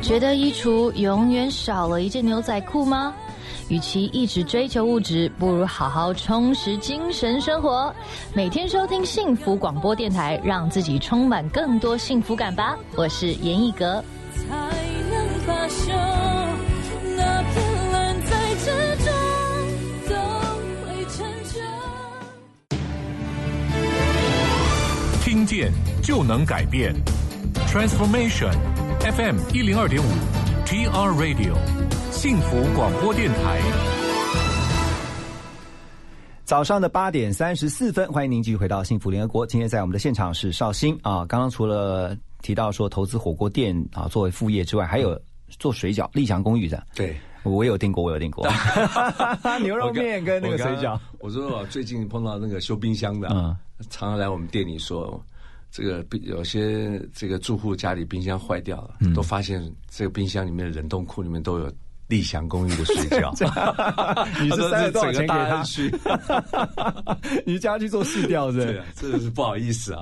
[0.09, 3.13] 觉得衣橱永远少了一件牛仔裤吗？
[3.67, 7.93] 与其一直追求物质，不如好好充实精神生活。
[8.33, 12.75] 每天收听幸福广播电台，让自己充满更多幸福感吧。
[12.95, 14.03] 我是严艺格。
[14.33, 14.55] 才
[15.11, 15.93] 能罢休，
[17.15, 18.71] 那片蓝在之
[19.05, 19.13] 中
[20.09, 20.15] 都
[20.87, 21.23] 会成。
[25.23, 26.95] 听见就能改变
[27.67, 28.55] ，Transformation
[29.11, 30.05] FM 一零二点五
[30.65, 31.55] ，TR Radio
[32.11, 33.59] 幸福广播电台。
[36.43, 39.47] 早上的八点三十四分，欢迎您继续回到幸福联合国。
[39.47, 41.25] 今天在我们的现场是绍兴啊。
[41.25, 45.19] 刚刚除了提到说投资火锅店啊作为副业之外，还有
[45.57, 46.85] 做水饺，立祥公寓的。
[46.93, 48.47] 对，我有订过，我有订过
[49.63, 50.99] 牛肉面跟那个水饺。
[51.17, 53.57] 我说我最近碰到那个修冰箱的，嗯
[53.89, 55.19] 常常来我们店里说，
[55.71, 61.71] 这个冰有些这个住户家里冰箱坏掉了，嗯都发现这个冰箱里面的冷冻库里面都有
[62.07, 63.31] 立祥公寓的水饺。
[64.41, 65.63] 你是塞了多少钱给他他说这整个大安？
[65.63, 65.93] 区
[67.45, 70.01] 你叫他去做试调是真的是不好意思啊，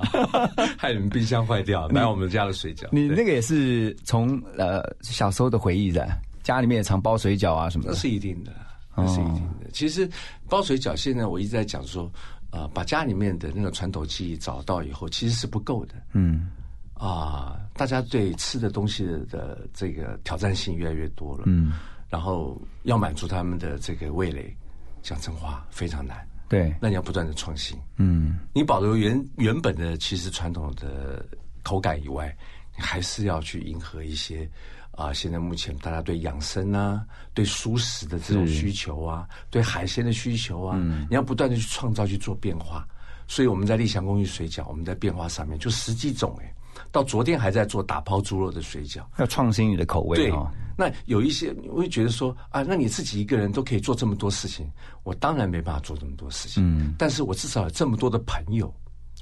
[0.78, 2.88] 害你们冰箱坏掉，买我们家的水饺。
[2.90, 6.08] 你那个也是从呃小时候的回忆的，
[6.42, 7.98] 家里面也常包水饺啊什么那的。
[7.98, 8.52] 是一定的，
[8.96, 9.68] 那是一定的。
[9.70, 10.08] 其实
[10.48, 12.10] 包水饺，现在我一直在讲说，
[12.50, 15.94] 呃，把家里面的那个传统技艺找到以后，其实是不够的。
[16.12, 16.50] 嗯
[16.94, 21.44] 啊，大家对吃的东西的这个挑战性越来越多了。
[21.46, 21.74] 嗯，
[22.08, 24.56] 然后要满足他们的这个味蕾，
[25.02, 26.26] 讲真话非常难。
[26.48, 31.22] 对，那你要不断的创新，嗯你保留原原本的其实传统的
[31.62, 34.48] 口感以外，你还是要去迎合一些
[34.92, 42.84] 啊、现在目前大家对养生啊、对舒适的这种需求啊、对海鲜的需求啊，嗯你要不断的去创造、去做变化。
[43.28, 46.52] 所以我们在立祥公寓水饺，我们在变化上面就十几种哎，
[46.90, 49.02] 到昨天还在做打抛猪肉的水饺。
[49.18, 54.68] 要创新你的口味对哦。，那有一些你会觉得说啊，那你自己一个人都可以做这么多事情，
[55.04, 56.60] 我当然没办法做这么多事情。
[56.66, 58.74] 嗯，但是我至少有这么多的朋友，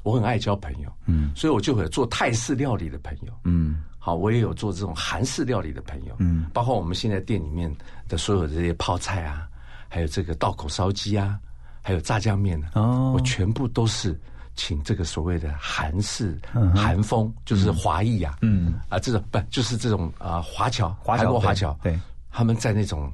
[0.06, 3.82] 我很爱交朋友，嗯，所以我就会有做泰式料理的朋友，嗯。
[3.98, 7.68] 好，我也有做这种韩式料理的朋友，嗯，包括我们现在店里面
[8.08, 9.48] 的所有的这些泡菜啊，
[9.88, 11.36] 还有这个道口烧鸡啊，
[11.82, 13.12] 还有炸酱面啊，哦。
[13.16, 14.16] 我全部都是
[14.54, 16.38] 请这个所谓的韩式、
[16.72, 18.78] 韩风，就是华裔啊，嗯。
[18.88, 21.98] 啊，这种不就是这种啊华侨，华侨韩国华侨，对，
[22.30, 23.12] 他们在那种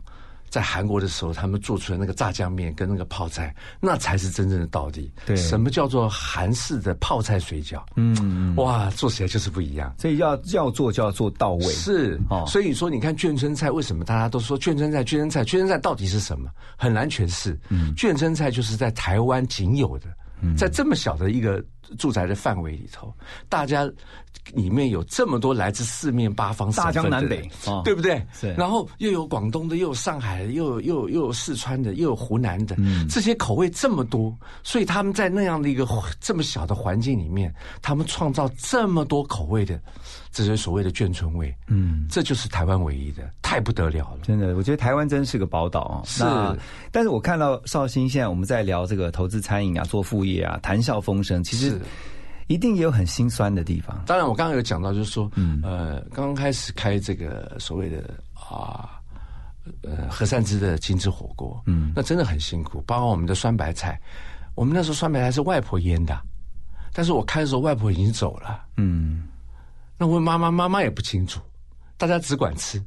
[0.52, 5.10] 在韩国的时候，他们做出来那个炸酱面跟那个泡菜，那才是真正的道地。
[5.24, 7.82] 对什么叫做韩式的泡菜水饺？
[7.96, 9.94] 嗯，哇，做起来就是不一样。
[9.98, 11.64] 所以要要做就要做到位。
[11.64, 15.02] 是，哦所以说你看眷村菜，为什么大家都说眷村菜？
[15.02, 16.50] 眷村菜，眷村菜到底是什么？
[16.76, 17.58] 很难诠释。
[17.70, 20.14] 嗯，眷村菜就是在台湾仅有的，嗯
[20.56, 21.62] 在这么小的一个
[21.98, 23.14] 住宅的范围里头，
[23.48, 23.84] 大家
[24.52, 27.82] 里面有这么多来自四面八方大江南北哦。
[27.84, 28.24] 对不对？
[28.56, 33.06] 然后又有广东的，又有上海的，又有又有又有四川的，又有湖南的，嗯。
[33.08, 35.86] 这些口味这么多，所以他们在那样的一个
[36.20, 39.80] 这么小的环境里面，他们创造这么多口味的
[40.32, 44.20] 这些所谓的眷村味，嗯，这就是台湾唯一的，太不得了了。
[44.22, 46.02] 真的，我觉得台湾真是个宝岛啊。
[46.04, 46.24] 是。
[46.90, 51.78] 但是我看到绍兴现在我们在聊这个投资餐饮啊、做副业啊、谈笑风生，其实
[52.48, 54.02] 一定也有很心酸的地方。
[54.06, 55.30] 当然，我刚刚有讲到，就是说，
[55.62, 58.98] 呃，刚刚开始开这个所谓的啊，
[59.82, 64.00] 呃，和善之的精致火锅，嗯，那真的很辛苦，包括我们的酸白菜，
[64.54, 66.18] 我们那时候酸白菜是外婆腌的，
[66.92, 69.22] 但是我开的时候外婆已经走了，嗯，
[70.02, 71.40] 那问妈妈，妈妈也不清楚，
[71.96, 72.84] 大家只管吃。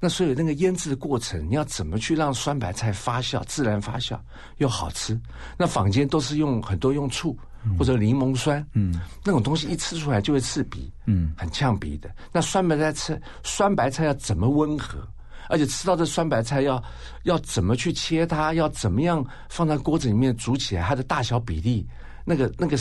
[0.00, 4.18] 那所以那个腌制的过程，你要怎么去让酸白菜发酵、自然发酵
[4.56, 5.20] 又好吃？
[5.58, 7.36] 那坊间都是用很多用醋
[7.78, 12.10] 或者柠檬酸，嗯，那种东西一吃出来就会刺鼻，嗯，很呛鼻的。
[12.32, 15.06] 那酸白菜吃酸白菜要怎么温和？
[15.50, 16.82] 而且吃到这酸白菜要
[17.24, 18.54] 要怎么去切它？
[18.54, 20.82] 要怎么样放在锅子里面煮起来？
[20.84, 21.86] 它的大小比例，
[22.24, 22.78] 那个那个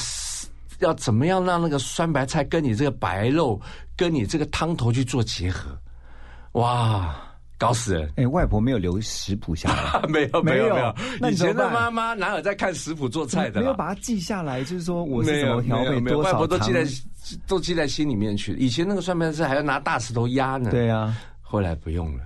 [0.80, 3.60] 要怎么样让那个酸白菜跟你这个白肉
[3.96, 5.78] 跟你这个汤头去做结合？
[6.54, 7.16] 哇，
[7.58, 8.12] 搞死人！
[8.16, 13.62] 哎，外婆没有留食谱下来， 没有没有有没有，那以前的妈妈哪有在看食谱做菜的啦？
[13.62, 16.86] 没有把它记下来，就是说我是怎么调没有没有外配多少糖婆都记在
[17.46, 18.54] 都记在心里面去。
[18.54, 22.24] 以前那个酸白菜还要拿大石头压呢，对啊，后来不用了。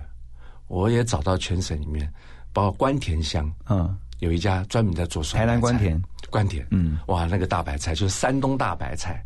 [0.68, 2.10] 我也找到全省里面，
[2.52, 3.94] 包括关田乡嗯，
[4.24, 5.46] 有一家专门在做酸白菜。
[5.46, 9.24] 台南关田，关田，嗯，哇，那个大白菜就是山东大白菜，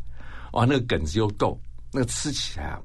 [0.53, 1.59] 哇，那个梗子又够，
[1.93, 2.79] 那个吃起来啊，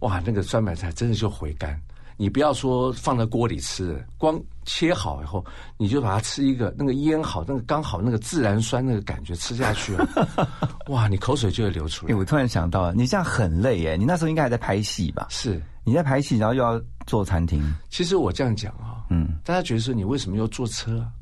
[0.00, 1.80] 哇，那个酸白菜真的就回甘。
[2.18, 5.44] 你不要说放在锅里吃，光切好以后，
[5.76, 10.48] 你就把它吃一个那个腌好，那个刚好那个自然酸那个感觉吃下去啊，
[10.88, 12.16] 哇，你口水就会流出哎，来。
[12.16, 15.26] 我突然想到，你这样很累耶，你那时候应该还在拍戏吧？
[15.28, 21.12] 是，你在拍戏，然后又要做餐厅，其实我这样讲啊，嗯，大家觉得说你为什么又坐车啊？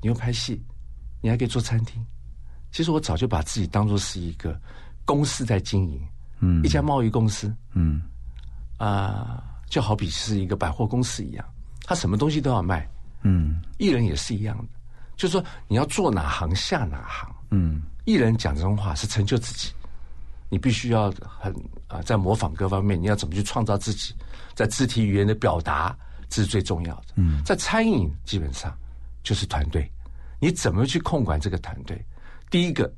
[0.00, 0.62] 你又拍戏，
[1.20, 2.04] 你还可以做餐厅。
[2.72, 4.58] 其实我早就把自己当做是一个
[5.04, 6.00] 公司在经营，
[6.38, 8.02] 嗯一家贸易公司嗯
[8.78, 11.44] 啊、就好比是一个百货公司一样，
[11.84, 12.88] 他什么东西都要卖。
[13.22, 14.64] 嗯艺人也是一样的，
[15.16, 17.30] 就是说你要做哪行下哪行。
[17.50, 19.72] 嗯艺人讲这种话是成就自己，
[20.48, 21.54] 你必须要很
[21.88, 24.14] 啊、在模仿各方面，你要怎么去创造自己，
[24.54, 25.94] 在肢体语言的表达，
[26.28, 27.06] 这是最重要的。
[27.16, 28.72] 嗯，在餐饮基本上
[29.22, 29.90] 就是团队，
[30.38, 32.04] 你怎么去控管这个团队？
[32.50, 32.92] 第一个，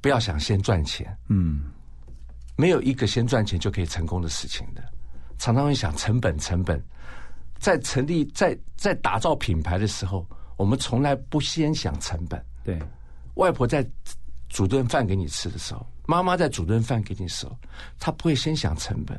[0.00, 1.72] 不要想先赚钱，嗯
[2.56, 4.84] 没有一个先赚钱就可以成功的事情的，
[5.38, 6.82] 常常会想成本成本。
[7.58, 10.26] 在成立在在打造品牌的时候，
[10.56, 12.44] 我们从来不先想成本。
[12.62, 12.78] 对，
[13.34, 13.86] 外婆在
[14.50, 17.56] 煮顿饭给你吃的时候，妈妈在煮顿饭给你的时候，
[17.98, 19.18] 她不会先想成本，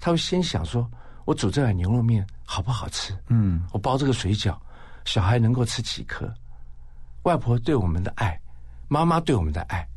[0.00, 0.90] 她会先想说：
[1.26, 3.14] 我煮这碗牛肉面好不好吃？
[3.28, 4.56] 嗯我包这个水饺，
[5.08, 6.30] 小孩能够吃几颗？
[7.22, 8.38] 外婆对我们的爱，
[8.88, 9.88] 妈妈对我们的爱，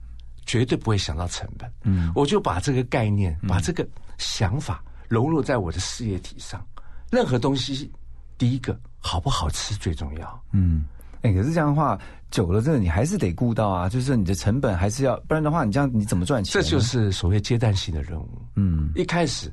[0.46, 1.70] 绝对不会想到成本。
[1.84, 3.86] 嗯，我就把这个概念，把这个
[4.18, 6.66] 想法融入在我的事业体上。
[7.12, 7.92] 任何东西，
[8.38, 10.44] 第一个好不好吃最重要。
[10.54, 10.86] 嗯。
[11.24, 12.00] 哎、可是这样的话，
[12.32, 16.54] 久了，真的你还是得顾到啊，就是你的成本还是要，不然的话，你这样你怎么赚钱？
[16.54, 18.42] 这就是所谓阶段性的任务。
[18.56, 19.52] 嗯一开始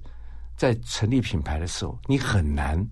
[0.56, 2.82] 在成立品牌的时候，你很难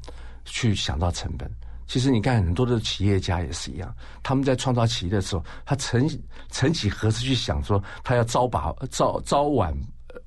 [0.44, 1.48] 去想到成本。
[1.86, 6.08] 其实你看很多的企业家也是一样，他们在创造企业的时候，他曾
[6.50, 9.76] 曾几何时去想说他要朝把朝朝晚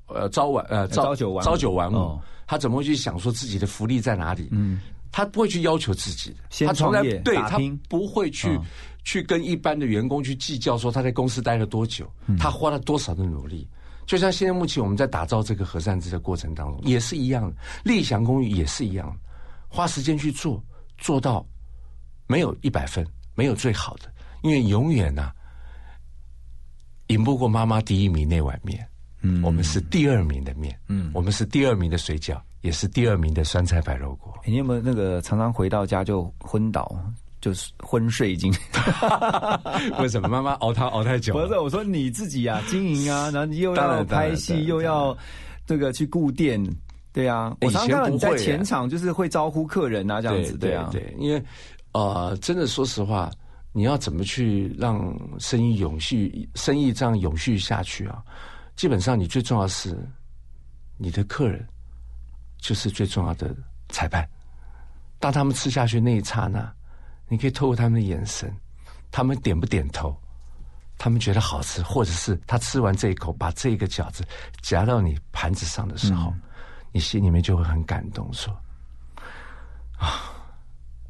[0.06, 1.46] 呃朝晚呃朝九晚五。
[1.46, 2.20] 朝九晚五，哦。
[2.46, 4.48] 他怎么会去想说自己的福利在哪里？
[4.50, 4.80] 嗯，
[5.12, 7.58] 他不会去要求自己的，他从来对他
[7.88, 8.64] 不会去、嗯
[9.02, 12.36] 去跟一般的员工去计较说他在公司待了多久，嗯。
[12.36, 13.66] 他花了多少的努力。
[14.04, 19.14] 就像现在目前我们在打造这个和善之的过程当中，也是一样的，立祥公寓也是一样的，
[19.68, 20.62] 花时间去做，
[21.00, 21.44] 做到
[22.28, 24.02] 没有一百分，没有最好的，
[24.42, 25.32] 因为永远呐、
[27.08, 28.86] 赢不过妈妈第一名那碗面。
[29.22, 34.32] 嗯，我们是第二名的面，嗯，我们是第二名的水饺，也是第二名的酸菜白肉锅。
[34.44, 36.98] 哎你有没有那个常常回到家就昏倒，
[37.38, 38.50] 就是昏睡已经？
[40.00, 41.34] 为什么妈妈熬汤熬太久？
[41.34, 45.14] 不是，我说你自己啊，经营啊， 然后你又要拍戏，又要
[45.66, 46.58] 这个去顾店，
[47.12, 51.42] 对啊，我常常看到你在前场就是会招呼客人啊，这样子，对啊，对，因为
[51.92, 53.30] 呃，真的说实话，
[53.72, 58.22] 你要怎么去让生意永续，生意这样永续下去啊？
[58.76, 59.98] 基本上，你最重要的是
[60.96, 61.66] 你的客人，
[62.58, 63.54] 就是最重要的
[63.88, 64.26] 裁判。
[65.18, 66.72] 当他们吃下去那一刹那，
[67.28, 68.50] 你可以透过他们的眼神，
[69.10, 70.16] 他们点不点头，
[70.96, 74.24] 他们觉得好吃，或者是他吃完这一口，把这个饺子
[74.62, 76.32] 夹到你盘子上的时候，
[76.92, 78.52] 你心里面就会很感动，说
[79.98, 80.32] 啊，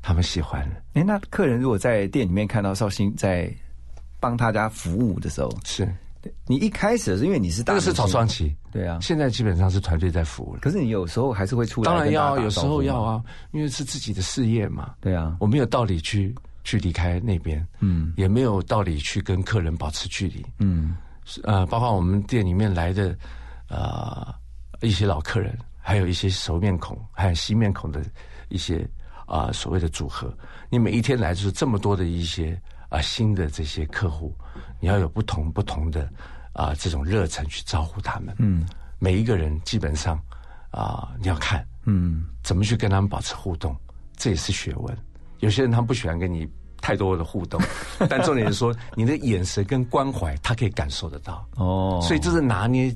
[0.03, 0.77] 他们喜欢了。
[0.95, 3.53] 哎，那客人如果在店里面看到绍兴在
[4.19, 5.91] 帮他家服务的时候，是，
[6.47, 10.61] 你一开始是因为你是大个是草创期，对啊，现在基本上是团队在服务了。
[10.61, 13.23] 可是你有时候还是会出来当然要，有时候要，啊，
[13.53, 14.95] 因为是自己的事业嘛。
[15.01, 20.45] 对啊，我没有道理去去离开那边，嗯也没有道理去跟客人保持距离。
[20.59, 23.17] 嗯是呃，包括我们店里面来的
[23.69, 24.35] 呃
[24.81, 28.03] 一些老客人，还有一些熟面孔，还有新面孔的
[28.49, 28.87] 一些
[29.27, 30.33] 啊、所谓的组合。
[30.69, 34.35] 你每一天来就是这么多的一些啊、新的这些客户，
[34.81, 36.09] 你要有不同不同的
[36.53, 38.35] 啊、这种热忱去招呼他们。
[38.39, 38.67] 嗯
[38.99, 40.21] 每一个人基本上
[40.71, 43.75] 啊、你要看嗯怎么去跟他们保持互动，
[44.17, 44.97] 这也是学问。
[45.39, 46.47] 有些人他不喜欢跟你
[46.83, 47.61] 太多的互动，
[48.11, 51.49] 但重点是说你的眼神跟关怀，他可以感受得到。
[51.57, 52.95] 哦，所以这是拿捏，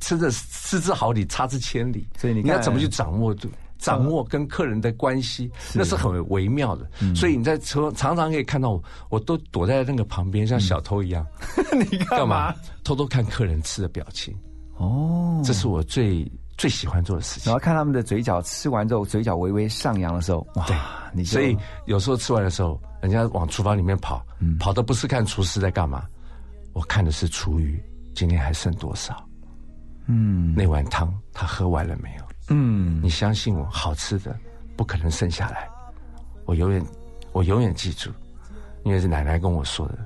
[0.00, 2.06] 真的失之毫厘，差之千里。
[2.16, 3.48] 所以你看要怎么去掌握住？
[3.78, 6.84] 掌握跟客人的关系，那是很微妙的。
[7.00, 11.24] 嗯所以你在车常常可以看到我，我都躲在那个旁边，像小偷一样，
[11.88, 12.52] 你干干嘛？
[12.82, 14.36] 偷偷看客人吃的表情，
[14.78, 17.60] 哦，这是我最最喜欢做的事情然后。
[17.64, 20.66] 看他们的嘴角，吃完之后嘴角微微上扬的时候，哇，
[21.14, 26.04] 你所以有时候吃完的时候，人家往厨房里面跑，嗯跑的不是看厨师在干嘛，
[26.72, 27.80] 我看的是厨余
[28.12, 29.24] 今天还剩多少，
[30.08, 32.24] 嗯那碗汤他喝完了没有？
[32.50, 34.34] 嗯你相信我，好吃的
[34.74, 35.68] 不可能剩下来。
[36.46, 36.82] 我永远，
[37.32, 38.10] 我永远记住，
[38.84, 39.98] 因为是奶奶跟我说的，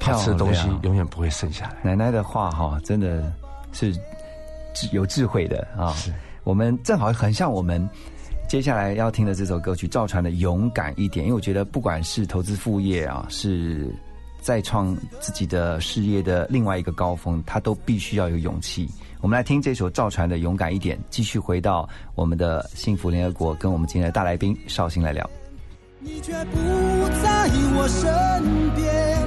[0.00, 1.76] 好吃的东西永远不会剩下来。
[1.84, 3.32] 奶奶的话哈，真的
[3.70, 3.96] 是
[4.90, 5.92] 有智慧的啊。
[5.92, 7.88] 是我们正好很像我们
[8.48, 13.88] 接下来要听的这首歌曲，赵传的《勇敢一点》，因为我觉得不管是投资副业啊，是
[14.40, 18.90] 再创自己的事业的另外一个高峰，他都必须要有勇气。
[19.24, 25.30] 我们来听这首赵传的《勇敢一点》，继续回到我们的幸福联合国，跟我们今天的大来宾绍兴来聊。
[25.98, 26.58] 你却不
[27.22, 28.12] 在我身
[28.76, 29.26] 边，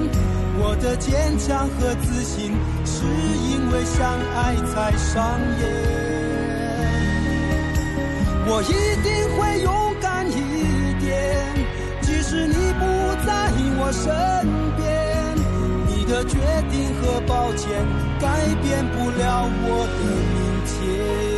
[0.62, 2.52] 我的坚强和自信
[2.86, 3.04] 是
[3.50, 5.66] 因为相爱才上演。
[8.46, 8.72] 我一
[9.02, 11.10] 定会勇敢一点，
[12.02, 12.86] 即使你不
[13.26, 14.14] 在我身
[14.76, 14.86] 边，
[16.08, 16.38] 的决
[16.70, 17.86] 定和抱歉
[18.18, 20.04] 改变不了我的
[20.34, 21.37] 明天。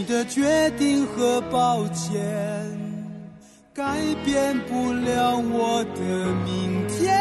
[0.00, 2.18] 你的决定和抱歉，
[3.74, 3.84] 改
[4.24, 6.00] 变不了我的
[6.42, 7.14] 明天。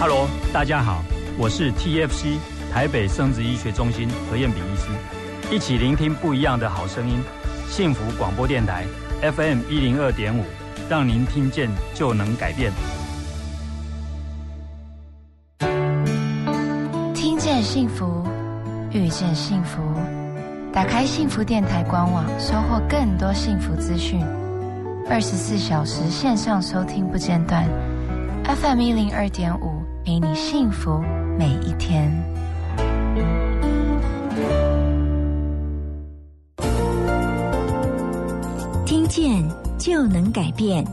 [0.00, 1.04] Hello，大家好，
[1.38, 2.38] 我是 TFC
[2.72, 7.20] 台北生殖医学中心何彦炳医师，一起聆听不一样的好声音，
[7.68, 8.84] 幸福广播电台
[9.22, 10.42] FM 一零二点五，
[10.88, 12.72] 让您听见就能改变。
[17.56, 18.22] 见幸福，
[18.92, 19.80] 遇见幸福，
[20.74, 24.22] 打开幸福电台官网，收获更多幸福资讯，
[25.08, 27.66] 二十四小时线上收听不间断
[28.44, 29.82] ，FM 一零二点五。
[30.04, 31.02] 陪你幸福
[31.38, 32.12] 每一天。
[38.84, 39.42] 听见
[39.78, 40.84] 就能改变。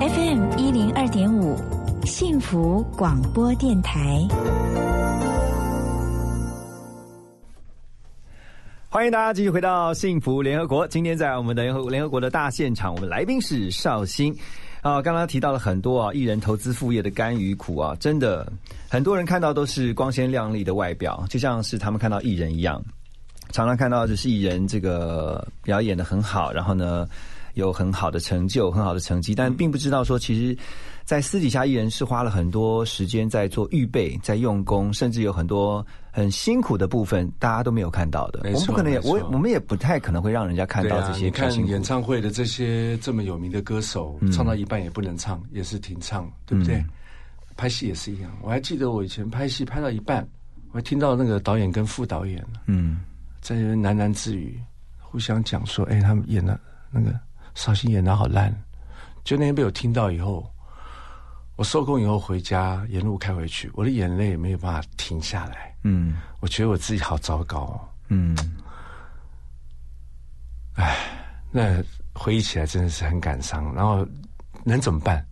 [0.00, 1.56] FM 一零二点五，
[2.04, 4.26] 幸福广播电台。
[8.92, 10.84] 欢迎大家继续回到幸福联合国。
[10.88, 14.36] 今天在我们的联合联合国的大现场，我们来宾是绍兴。
[14.80, 18.52] 啊，刚刚提到了很多啊，艺人投资副业的甘与苦啊，真的
[18.88, 22.82] 很多人看到都是光鲜亮丽的外表，就像是他们看到艺人一样，
[23.52, 27.06] 常常看到就是艺人这个表演的很好，然后呢
[27.54, 30.58] 有很好的成就、很好的成绩，但并不知道说其实。
[31.10, 38.42] 在私底下，艺人是花了很多时间在做预备，在用功，甚至有很多很辛苦的部分，大家都没有看到的。
[38.44, 41.24] 我们不可能也，我我们也不太可能会让人家看到这些。
[41.24, 46.80] 你看演唱会的这些这么有名的歌手，唱到一半也不能唱，也是停唱，对不对？
[47.56, 48.30] 拍戏也是一样。
[48.40, 50.24] 我还记得我以前拍戏拍到一半，
[50.70, 53.00] 我还听到那个导演跟副导演嗯，
[53.40, 54.60] 在喃喃自语，
[55.00, 56.56] 互相讲说：“哎，他们演的
[56.88, 57.18] 那个
[57.56, 58.54] 绍兴演的好烂。”
[59.26, 60.48] 就那天被我听到以后。
[61.60, 65.76] 我收工以后回家，沿路开回去，我的眼泪没有办法停下来。
[65.82, 67.58] 嗯，我觉得我自己好糟糕。
[67.58, 67.88] 哦。
[68.08, 68.34] 嗯，
[70.72, 70.96] 哎，
[71.50, 71.84] 那
[72.14, 73.74] 回忆起来真的是很感伤。
[73.74, 74.08] 然后
[74.64, 75.22] 能怎么办？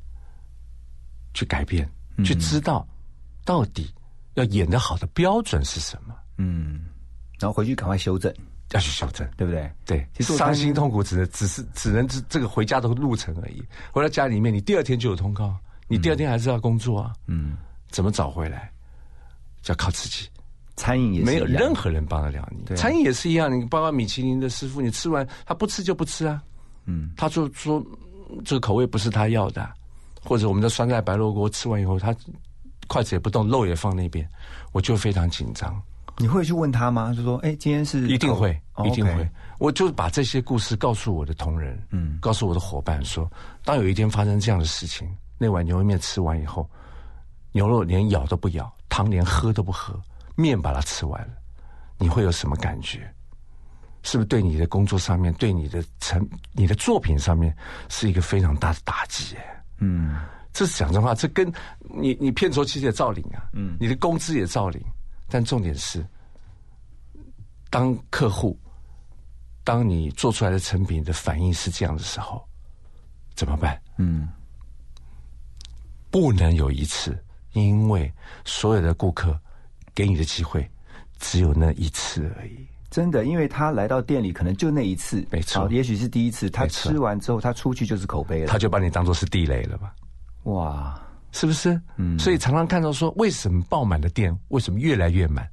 [1.32, 1.90] 去改变，
[2.22, 2.86] 去知道
[3.46, 3.90] 到底
[4.34, 6.14] 要演的好的标准是什么。
[6.36, 6.80] 嗯，
[7.40, 8.30] 然后回去赶快修正，
[8.72, 9.72] 要去修正，对不对？
[9.86, 13.64] 对，伤心痛苦只能只是只能这这个回家的路程而已。
[13.90, 15.58] 回到家里面，你第二天就有通告。
[15.88, 17.12] 你第二天还是要工作啊？
[17.26, 17.56] 嗯，
[17.90, 18.70] 怎么找回来？
[19.62, 20.28] 就要靠自己。
[20.76, 22.76] 餐饮也没有任何人帮得了你。
[22.76, 26.40] 餐饮也是一样，你包括米其林的师傅，你吃完他不吃就不吃啊。
[26.84, 27.84] 嗯，他就说
[28.44, 29.68] 这个口味不是他要的，
[30.22, 32.14] 或者我们的酸菜白肉锅吃完以后，他
[32.86, 34.28] 筷子也不动，肉也放那边，
[34.70, 35.82] 我就非常紧张。
[36.18, 37.12] 你会去问他吗？
[37.12, 38.50] 就说：“哎，今天是一定会，
[38.84, 39.28] 一定会。”
[39.58, 43.28] 我就把这些故事告诉我的同仁，嗯，告诉我的伙伴说：
[43.64, 45.08] 当有一天发生这样的事情。
[45.38, 46.68] 那碗牛肉面吃完以后，
[47.52, 49.98] 牛肉连咬都不咬，汤连喝都不喝，
[50.34, 51.34] 面把它吃完了，
[51.96, 53.08] 你会有什么感觉？
[54.02, 57.54] 是不是对你的工作上面，对你的成、你的作品上面，
[57.88, 59.36] 是一个非常大的打击？
[59.78, 60.16] 嗯，
[60.52, 64.80] 这是讲真话，这跟你你片酬其实也照领啊，嗯，你的工资也照领，
[65.28, 66.04] 但重点是，
[67.70, 68.58] 当客户，
[69.64, 72.46] 当你做出来的成品的反应是这样的时候，
[73.34, 73.80] 怎么办？
[73.98, 74.28] 嗯。
[76.10, 77.16] 不能有一次，
[77.52, 78.12] 因为
[78.44, 79.38] 所有的顾客
[79.94, 80.68] 给你的机会
[81.18, 82.66] 只有那一次而已。
[82.90, 86.48] 真的，因为他来到店里可能就那一次，没错，也许是第一次。
[86.48, 89.94] 他吃完之后，他出去就是口碑了，他就把你当做是地雷了吧？
[90.44, 90.98] 哇，
[91.30, 91.78] 是不是？
[91.96, 95.46] 嗯，所以常常看到说，为什么爆满的店为什么越来越满，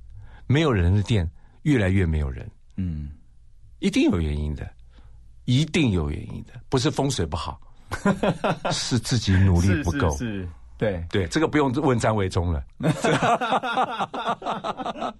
[0.47, 1.29] 没有人的店
[1.63, 2.49] 越来越没有人？
[2.77, 3.09] 嗯，
[3.79, 4.65] 一定有原因的，
[5.43, 7.59] 一定有原因的，不是风水不好。
[8.71, 11.03] 是自己努力不够，是，对。
[11.09, 12.63] 对，这个不用问张维忠了，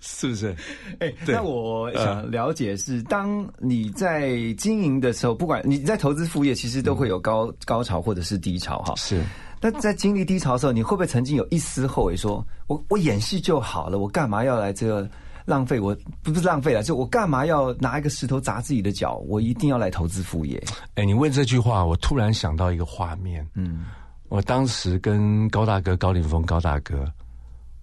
[0.00, 0.54] 是不是？
[1.00, 9.22] 哎，那我想了解是，当你在经营的时候，不管你在投资副业，其实都会有高高潮或者是低潮，哈，是。
[9.60, 15.08] 那在经历低潮的时候，你会不会曾经有一丝后悔，说我我演戏就好了，我干嘛要来这个？
[15.46, 19.14] 浪费我不是浪费了，就我干嘛要拿一个石头砸自己的脚？
[19.28, 20.60] 我一定要来投资副业。
[20.96, 23.48] 哎，你问这句话，我突然想到一个画面。
[23.54, 23.84] 嗯，
[24.28, 27.10] 我当时跟高大哥高凌风高大哥，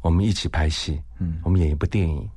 [0.01, 1.01] 我们一起拍戏。
[1.19, 2.29] 嗯，我们演一部电影。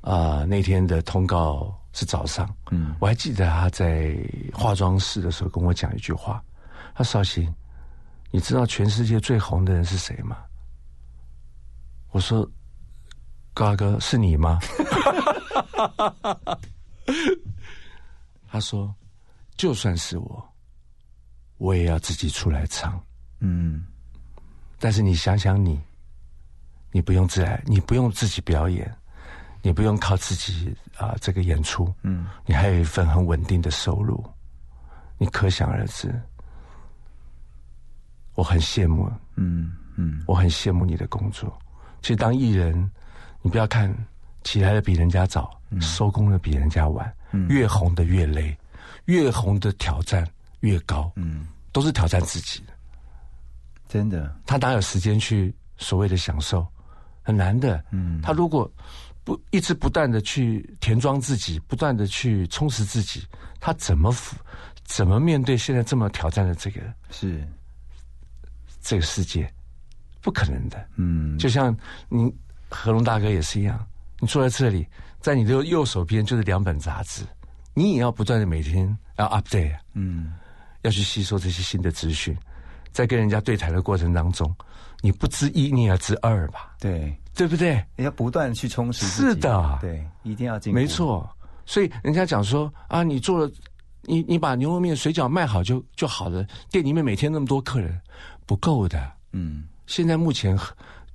[0.00, 2.48] 啊，那天的通告是早上。
[2.70, 4.16] 嗯，我还记得他在
[4.54, 6.40] 化妆室的时候跟我讲一句话。
[6.94, 7.52] 他说：“少兴，
[8.30, 10.36] 你知道全世界最红的人是谁吗？”
[12.12, 12.48] 我说。
[13.56, 14.58] 高哥是你吗？
[18.50, 18.94] 他说
[19.56, 20.46] ：“就算是我，
[21.56, 23.02] 我也要自己出来唱。
[23.40, 23.86] 嗯，
[24.78, 25.80] 但是你想想你，
[26.92, 28.94] 你不用自来，你不用自己表演，
[29.62, 34.22] 你不用靠自己啊这个演出，嗯，你还有一份很稳定的收入，
[35.16, 36.14] 你可想而知。
[38.34, 41.58] 我很羡慕，嗯嗯，我很羡慕你的工作。
[42.02, 42.90] 其实当艺人，
[43.46, 43.96] 你不要看
[44.42, 47.14] 起来的比人家早，收工的比人家晚，
[47.48, 48.58] 越红的越累，
[49.04, 50.26] 越红的挑战
[50.62, 52.72] 越高，嗯，都是挑战自己的。
[53.88, 56.66] 真的，他哪有时间去所谓的享受？
[57.22, 57.84] 很难的。
[57.92, 58.68] 嗯，他如果
[59.22, 63.24] 不一直不断的去填装自己，不断的去充实自己，
[63.60, 64.12] 他怎么
[64.82, 66.80] 怎么面对现在这么挑战的这个
[67.10, 67.46] 是
[68.80, 69.48] 这个世界？
[70.20, 70.84] 不可能的。
[70.96, 71.72] 嗯，就像
[72.08, 72.34] 你
[72.68, 73.84] 何龙大哥也是一样，
[74.20, 74.86] 你坐在这里，
[75.20, 77.22] 在你的右手边就是两本杂志，
[77.74, 80.34] 你也要不断的每天要 update，嗯，
[80.82, 82.36] 要去吸收这些新的资讯。
[82.92, 84.54] 在跟人家对谈的过程当中，
[85.02, 86.74] 你不知一，你也知二吧？
[86.80, 87.84] 对，对不对？
[87.94, 89.04] 你要不断去充实。
[89.06, 90.78] 是的，对，一定要进步。
[90.78, 91.28] 没错，
[91.66, 93.52] 所以人家讲说啊，你做了，
[94.04, 96.42] 你你把牛肉面、水饺卖好就就好了。
[96.70, 98.00] 店里面每天那么多客人，
[98.46, 99.12] 不够的。
[99.32, 100.58] 嗯，现在目前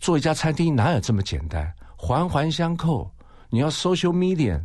[0.02, 1.74] 做一家餐厅哪有这么简单？
[1.95, 3.10] 环环相扣，
[3.49, 4.60] 你要 social media，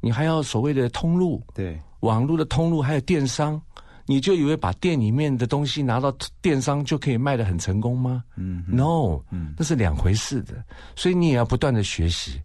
[0.00, 3.58] 你还要所谓的通路，对，网络的通路，还有电商。
[4.06, 8.22] 你就以为把店里面的东西拿到电商就可以卖的很成功吗？
[8.36, 10.62] 嗯，no，嗯，那是两回事的。
[10.94, 12.38] 所以你也要不断的学习，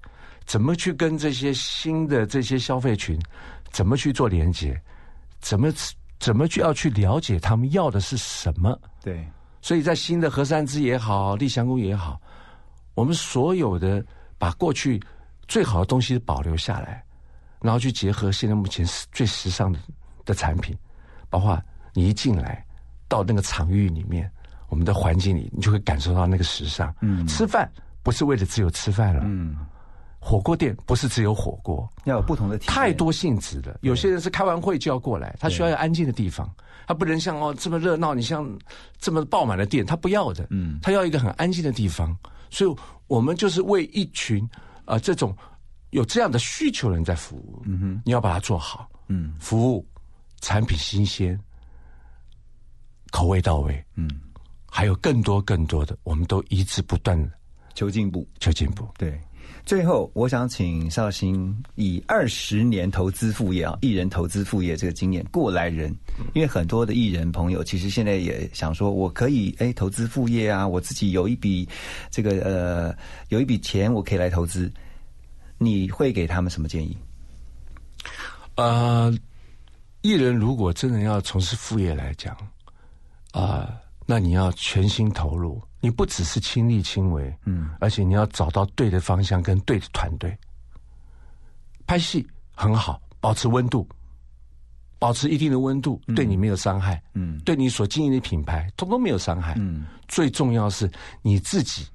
[0.45, 3.19] 怎么去跟这些新的这些消费群，
[3.71, 4.81] 怎么去做连接，
[5.41, 5.69] 怎么
[6.17, 8.79] 怎么去要去了解他们要的是什么？
[9.03, 9.27] 对，
[9.61, 12.19] 所以在新的和山之也好，立祥宫也好，
[12.93, 14.03] 我们所有的
[14.37, 15.01] 把过去
[15.47, 17.03] 最好的东西保留下来，
[17.61, 19.79] 然后去结合现在目前最时尚的
[20.25, 20.77] 的产品。
[21.29, 21.61] 包括
[21.93, 22.65] 你一进来
[23.07, 24.31] 到那个场域里面，
[24.69, 26.91] 我们的环境里，你就会感受到那个时尚。
[27.01, 29.21] 嗯，吃饭不是为了只有吃饭了。
[29.25, 29.55] 嗯，
[30.19, 33.77] 火锅店不是只有火锅，要有不同的体太多性质的。
[33.81, 36.49] 有些人是开完会就要过来，他需要有安静的地方，
[36.89, 38.51] 他不能像哦这么热闹，你像
[38.97, 40.47] 这么爆满的店，他不要的。
[40.49, 42.17] 嗯，他要一个很安静的地方，
[42.49, 42.75] 所以
[43.05, 44.43] 我们就是为一群
[44.85, 45.37] 啊这种
[45.91, 47.61] 有这样的需求人在服务。
[47.67, 48.89] 嗯哼，你要把它做好。
[49.07, 49.87] 嗯，服务。
[50.41, 51.39] 产品新鲜，
[53.11, 54.09] 口味到位，嗯，
[54.65, 57.29] 还有更多更多的，我们都一直不断的
[57.75, 58.87] 求进步，求进步。
[58.97, 59.21] 对，
[59.69, 65.95] 最后我想请绍兴以二十年投资副业啊，艺人投资副业这个经验过来人，
[66.33, 71.69] 因为很多的艺人朋友其实现在也想说，我可以哎投资副业啊，我自己有一笔
[72.09, 72.97] 这个呃
[73.27, 74.71] 有一笔钱，我可以来投资，
[75.59, 76.97] 你会给他们什么建议？
[78.55, 79.15] 呃。
[80.01, 82.35] 艺人如果真的要从事副业来讲，
[83.33, 83.69] 啊，
[84.11, 90.35] 那你要全心投入，你不只是亲力亲为，嗯，而且你要找到对的方向跟对的团队。
[91.85, 93.87] 拍戏很好，保持温度，
[94.97, 100.91] 保持一定的温度，对你没有伤害，嗯，对你所经营的品牌通通没有伤害，嗯，最重要是
[101.21, 101.85] 你自己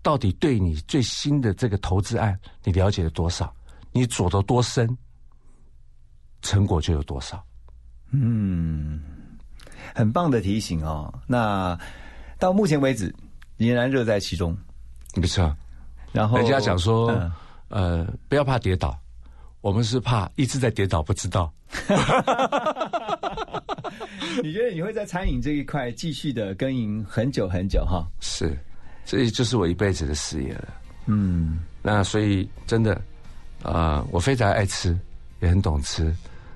[0.00, 3.54] 到底对你最新的这个投资案，你了解了多少？
[3.92, 4.96] 你走得多深？
[6.40, 7.44] 成果就有多少？
[8.12, 9.02] 嗯，
[9.94, 11.12] 很棒的提醒哦。
[11.26, 11.78] 那
[12.38, 13.14] 到目前为止
[13.56, 14.56] 仍然乐在其中，
[15.14, 15.54] 没错。
[16.12, 17.14] 然后人家讲说，
[17.68, 18.98] 呃，不要怕跌倒，
[19.60, 21.52] 我们是怕一直在跌倒不知道。
[24.42, 28.06] 你觉得你会在餐饮这一块继续的耕耘很久很久哈？
[28.20, 28.56] 是，
[29.04, 30.68] 这就是我一辈子的事业了。
[31.06, 33.00] 嗯，那所以真的，
[33.62, 34.98] 啊，我非常爱吃，
[35.40, 36.14] 也很懂吃。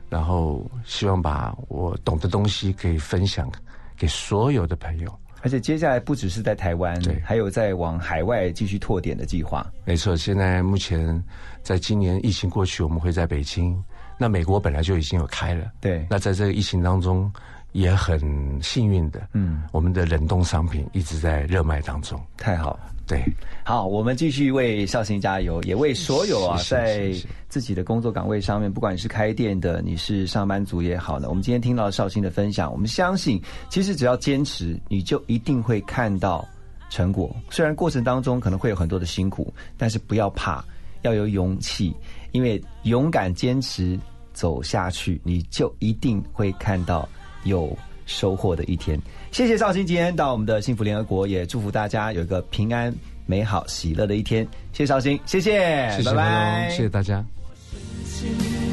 [0.09, 3.51] 然后希望把我懂的东西可以分享
[3.97, 9.67] 给所有的朋友，而且接下来不只是在台湾，对，还有在往海外继续拓点的计划。
[9.85, 11.23] 没错，现在目前
[11.63, 13.83] 在今年疫情过去，我们会在北京。
[14.17, 16.07] 那美国本来就已经有开了，对。
[16.09, 17.31] 那在这个疫情当中，
[17.73, 22.79] 也很幸运的，嗯，我们的冷冻商品一直在热卖当中，太好。
[23.07, 23.23] 对，
[23.65, 27.13] 好，我们继续为绍兴加油，也为所有啊，在
[27.51, 31.29] 自己的工作岗位上面，不管你是开店的，你是上班族也好呢。
[31.29, 33.39] 我们今天听到绍兴的分享，我们相信，
[33.69, 36.49] 其实只要坚持，你就一定会看到
[36.89, 37.35] 成果。
[37.51, 40.65] 虽然过程当中可能会有很多的辛苦，但是不要怕，
[41.03, 41.95] 要有勇气，
[42.33, 44.01] 因为勇敢坚持
[44.33, 47.07] 走下去，你就一定会看到
[47.45, 47.77] 有
[48.07, 48.99] 收获的一天。
[49.33, 52.95] 谢谢绍兴今天到我们的幸福联合国，也祝福大家有一个平安、
[53.27, 54.47] 美好、喜乐的一天。
[54.73, 57.25] 谢谢绍兴，谢谢，谢谢拜拜，谢谢大家。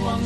[0.04, 0.20] 往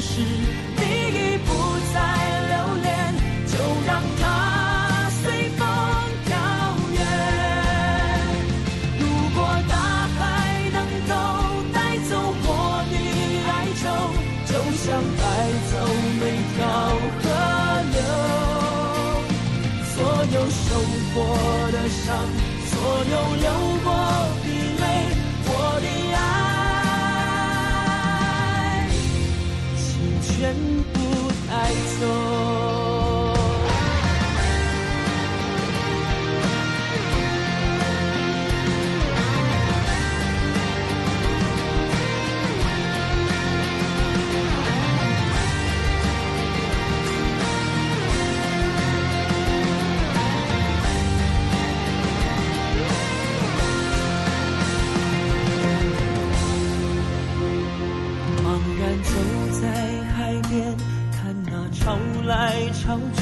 [62.26, 63.22] 来潮去，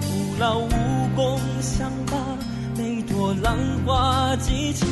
[0.00, 0.70] 徒劳无
[1.14, 2.16] 功，想把
[2.76, 4.86] 每朵浪花记起，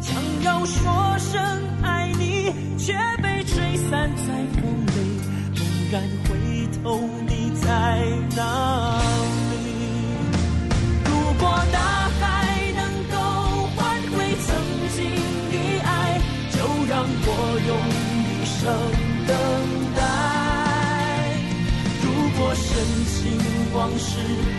[0.00, 1.40] 想要说声
[1.82, 2.92] 爱你，却
[3.22, 4.24] 被吹散在
[4.60, 5.20] 风里。
[5.54, 6.36] 猛然回
[6.82, 7.68] 头，你在
[8.36, 9.00] 哪
[9.52, 9.66] 里？
[11.04, 11.42] 如果
[11.72, 11.78] 大
[12.18, 12.22] 海
[12.74, 13.16] 能够
[13.76, 13.78] 换
[14.10, 14.48] 回曾
[14.96, 14.98] 经
[15.50, 16.20] 的爱，
[16.50, 16.56] 就
[16.88, 17.28] 让我
[17.68, 17.70] 用
[18.26, 18.58] 一生
[22.78, 24.57] 如果深情往事。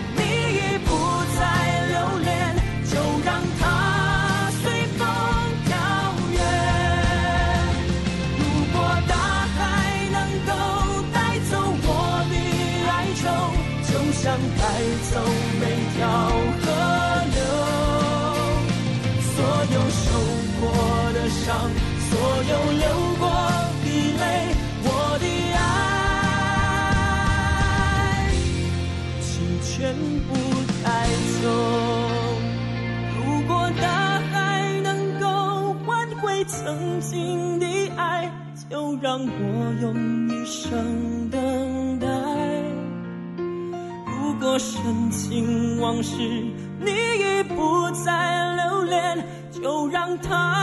[39.10, 42.08] 让我用一生等待。
[44.06, 46.16] 如果深情往事
[46.80, 50.59] 你已不再留恋，就让它